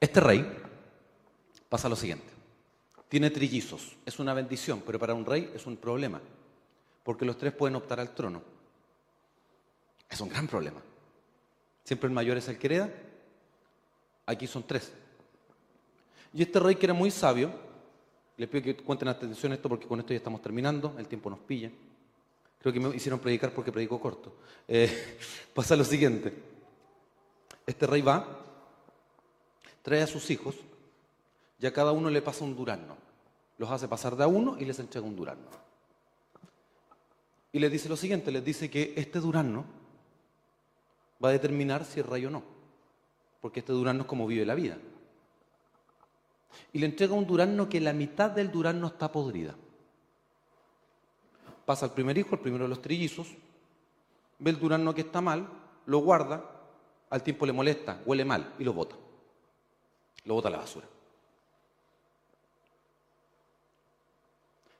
Este 0.00 0.18
rey 0.18 0.44
pasa 1.68 1.88
lo 1.88 1.94
siguiente, 1.94 2.26
tiene 3.08 3.30
trillizos, 3.30 3.96
es 4.04 4.18
una 4.18 4.34
bendición, 4.34 4.82
pero 4.84 4.98
para 4.98 5.14
un 5.14 5.24
rey 5.24 5.52
es 5.54 5.64
un 5.64 5.76
problema, 5.76 6.20
porque 7.04 7.24
los 7.24 7.38
tres 7.38 7.52
pueden 7.52 7.76
optar 7.76 8.00
al 8.00 8.12
trono. 8.12 8.42
Es 10.10 10.20
un 10.20 10.30
gran 10.30 10.48
problema. 10.48 10.82
Siempre 11.84 12.08
el 12.08 12.12
mayor 12.12 12.38
es 12.38 12.48
el 12.48 12.58
que 12.58 12.66
hereda, 12.66 12.90
aquí 14.26 14.48
son 14.48 14.64
tres. 14.64 14.92
Y 16.32 16.42
este 16.42 16.58
rey 16.58 16.74
que 16.74 16.86
era 16.86 16.92
muy 16.92 17.12
sabio, 17.12 17.62
les 18.36 18.48
pido 18.48 18.64
que 18.64 18.76
cuenten 18.76 19.08
atención 19.08 19.52
a 19.52 19.54
esto 19.54 19.68
porque 19.68 19.86
con 19.86 20.00
esto 20.00 20.12
ya 20.12 20.18
estamos 20.18 20.42
terminando, 20.42 20.94
el 20.98 21.06
tiempo 21.06 21.30
nos 21.30 21.38
pilla. 21.40 21.70
Creo 22.60 22.72
que 22.72 22.80
me 22.80 22.94
hicieron 22.96 23.20
predicar 23.20 23.52
porque 23.52 23.70
predico 23.70 24.00
corto. 24.00 24.34
Eh, 24.66 25.18
pasa 25.54 25.76
lo 25.76 25.84
siguiente. 25.84 26.32
Este 27.66 27.86
rey 27.86 28.02
va, 28.02 28.26
trae 29.82 30.02
a 30.02 30.06
sus 30.06 30.28
hijos 30.30 30.56
y 31.60 31.66
a 31.66 31.72
cada 31.72 31.92
uno 31.92 32.10
le 32.10 32.22
pasa 32.22 32.44
un 32.44 32.56
durazno. 32.56 32.96
Los 33.56 33.70
hace 33.70 33.86
pasar 33.86 34.16
de 34.16 34.24
a 34.24 34.26
uno 34.26 34.56
y 34.58 34.64
les 34.64 34.78
entrega 34.80 35.06
un 35.06 35.14
durazno. 35.14 35.46
Y 37.52 37.60
les 37.60 37.70
dice 37.70 37.88
lo 37.88 37.96
siguiente, 37.96 38.32
les 38.32 38.44
dice 38.44 38.68
que 38.68 38.94
este 38.96 39.20
durazno 39.20 39.64
va 41.24 41.28
a 41.28 41.32
determinar 41.32 41.84
si 41.84 42.00
es 42.00 42.06
rey 42.06 42.26
o 42.26 42.30
no. 42.30 42.42
Porque 43.40 43.60
este 43.60 43.72
durazno 43.72 44.02
es 44.02 44.08
como 44.08 44.26
vive 44.26 44.44
la 44.44 44.56
vida 44.56 44.76
y 46.72 46.78
le 46.78 46.86
entrega 46.86 47.14
un 47.14 47.26
durazno 47.26 47.68
que 47.68 47.80
la 47.80 47.92
mitad 47.92 48.30
del 48.30 48.50
durazno 48.50 48.88
está 48.88 49.10
podrida. 49.10 49.54
Pasa 51.64 51.86
al 51.86 51.92
primer 51.92 52.18
hijo, 52.18 52.34
el 52.34 52.40
primero 52.40 52.64
de 52.64 52.68
los 52.68 52.82
trillizos, 52.82 53.28
ve 54.38 54.50
el 54.50 54.58
durazno 54.58 54.94
que 54.94 55.02
está 55.02 55.20
mal, 55.20 55.48
lo 55.86 55.98
guarda, 55.98 56.44
al 57.10 57.22
tiempo 57.22 57.46
le 57.46 57.52
molesta, 57.52 58.00
huele 58.04 58.24
mal 58.24 58.54
y 58.58 58.64
lo 58.64 58.72
bota. 58.72 58.96
Lo 60.24 60.34
bota 60.34 60.48
a 60.48 60.50
la 60.50 60.58
basura. 60.58 60.86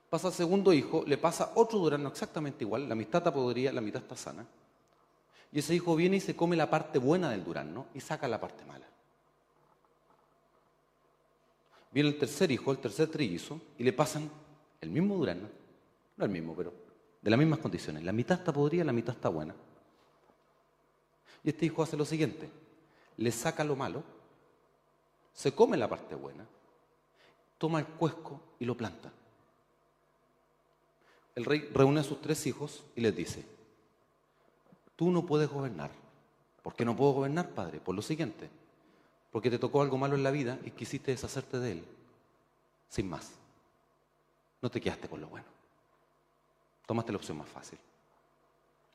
Pasa 0.09 0.27
al 0.27 0.33
segundo 0.33 0.71
hijo, 0.73 1.03
le 1.05 1.17
pasa 1.17 1.51
otro 1.55 1.79
durazno 1.79 2.09
exactamente 2.09 2.63
igual, 2.63 2.87
la 2.87 2.95
mitad 2.95 3.19
está 3.19 3.33
podrida, 3.33 3.71
la 3.71 3.81
mitad 3.81 4.01
está 4.01 4.15
sana. 4.15 4.45
Y 5.51 5.59
ese 5.59 5.73
hijo 5.73 5.95
viene 5.95 6.17
y 6.17 6.21
se 6.21 6.35
come 6.35 6.55
la 6.55 6.69
parte 6.69 6.99
buena 6.99 7.29
del 7.29 7.43
durazno 7.43 7.87
y 7.93 8.01
saca 8.01 8.27
la 8.27 8.39
parte 8.39 8.63
mala. 8.65 8.85
Viene 11.95 12.09
el 12.09 12.17
tercer 12.19 12.51
hijo, 12.51 12.73
el 12.73 12.79
tercer 12.79 13.07
trillizo, 13.07 13.61
y 13.77 13.83
le 13.85 13.93
pasan 13.93 14.29
el 14.81 14.89
mismo 14.89 15.15
durazno, 15.15 15.47
no 16.17 16.25
el 16.25 16.29
mismo, 16.29 16.53
pero 16.53 16.73
de 17.21 17.29
las 17.29 17.39
mismas 17.39 17.59
condiciones. 17.59 18.03
La 18.03 18.11
mitad 18.11 18.37
está 18.37 18.51
podrida, 18.51 18.83
la 18.83 18.91
mitad 18.91 19.15
está 19.15 19.29
buena. 19.29 19.55
Y 21.41 21.47
este 21.47 21.67
hijo 21.67 21.81
hace 21.81 21.95
lo 21.95 22.03
siguiente, 22.03 22.49
le 23.15 23.31
saca 23.31 23.63
lo 23.63 23.77
malo, 23.77 24.03
se 25.31 25.53
come 25.53 25.77
la 25.77 25.87
parte 25.87 26.15
buena, 26.15 26.45
toma 27.57 27.79
el 27.79 27.85
cuesco 27.85 28.41
y 28.59 28.65
lo 28.65 28.75
planta. 28.75 29.13
El 31.33 31.45
rey 31.45 31.69
reúne 31.73 32.01
a 32.01 32.03
sus 32.03 32.21
tres 32.21 32.45
hijos 32.45 32.83
y 32.97 32.99
les 32.99 33.15
dice, 33.15 33.45
tú 34.97 35.11
no 35.11 35.25
puedes 35.25 35.49
gobernar. 35.49 35.91
¿Por 36.61 36.75
qué 36.75 36.83
no 36.83 36.93
puedo 36.93 37.13
gobernar, 37.13 37.51
padre? 37.51 37.79
Por 37.79 37.95
lo 37.95 38.01
siguiente, 38.01 38.49
porque 39.35 39.49
te 39.49 39.59
tocó 39.59 39.81
algo 39.81 39.97
malo 39.97 40.15
en 40.15 40.23
la 40.23 40.31
vida 40.31 40.57
y 40.63 40.71
quisiste 40.71 41.11
deshacerte 41.11 41.59
de 41.59 41.73
él. 41.73 41.83
Sin 42.87 43.09
más. 43.09 43.33
No 44.61 44.71
te 44.71 44.79
quedaste 44.79 45.09
con 45.09 45.19
lo 45.19 45.27
bueno. 45.27 45.45
Tomaste 46.85 47.11
la 47.11 47.17
opción 47.17 47.39
más 47.39 47.49
fácil. 47.49 47.77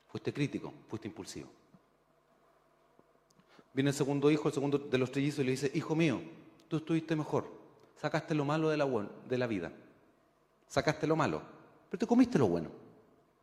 Fuiste 0.07 0.33
crítico, 0.33 0.73
fuiste 0.87 1.07
impulsivo. 1.07 1.47
Viene 3.71 3.91
el 3.91 3.95
segundo 3.95 4.31
hijo, 4.31 4.47
el 4.47 4.53
segundo 4.55 4.79
de 4.79 4.97
los 4.97 5.11
trillizos, 5.11 5.41
y 5.41 5.43
le 5.43 5.51
dice, 5.51 5.71
hijo 5.75 5.95
mío, 5.95 6.19
tú 6.67 6.77
estuviste 6.77 7.15
mejor. 7.15 7.47
Sacaste 7.97 8.33
lo 8.33 8.43
malo 8.43 8.69
de 8.69 8.77
la, 8.77 8.87
de 9.29 9.37
la 9.37 9.45
vida. 9.45 9.71
Sacaste 10.67 11.05
lo 11.05 11.15
malo. 11.15 11.43
Pero 11.87 11.99
te 11.99 12.07
comiste 12.07 12.39
lo 12.39 12.47
bueno. 12.47 12.71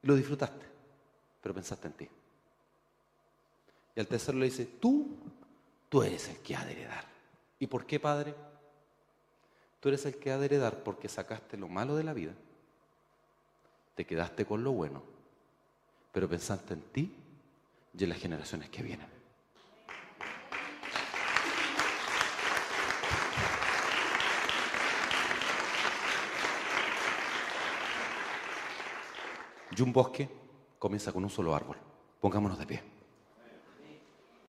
Y 0.03 0.07
lo 0.09 0.17
disfrutaste. 0.17 0.67
Pero 1.43 1.55
pensaste 1.55 1.87
en 1.87 1.93
ti. 1.93 2.09
Y 3.95 4.01
al 4.01 4.09
tercero 4.09 4.37
le 4.37 4.47
dice, 4.47 4.67
tú 4.81 5.17
tú 5.89 6.03
eres 6.03 6.29
el 6.29 6.39
que 6.39 6.57
ha 6.57 6.65
de 6.65 6.73
heredar. 6.73 7.05
¿Y 7.59 7.67
por 7.67 7.87
qué, 7.87 7.99
Padre? 7.99 8.35
Tú 9.81 9.89
eres 9.89 10.05
el 10.07 10.19
que 10.19 10.31
ha 10.31 10.39
de 10.39 10.47
heredar 10.47 10.83
porque 10.83 11.09
sacaste 11.09 11.57
lo 11.57 11.69
malo 11.69 11.97
de 11.97 12.05
la 12.05 12.13
vida, 12.13 12.33
te 13.95 14.05
quedaste 14.05 14.45
con 14.45 14.65
lo 14.65 14.73
bueno, 14.73 15.03
pero 16.13 16.29
pensaste 16.29 16.75
en 16.75 16.83
ti 16.83 17.17
y 17.97 18.03
en 18.03 18.09
las 18.11 18.19
generaciones 18.19 18.71
que 18.71 18.83
vienen. 18.83 19.19
Y 29.77 29.83
un 29.83 29.93
bosque 29.93 30.29
comienza 30.79 31.13
con 31.13 31.23
un 31.23 31.31
solo 31.31 31.55
árbol. 31.55 31.77
Pongámonos 32.21 32.59
de 32.59 32.67
pie. 32.67 32.98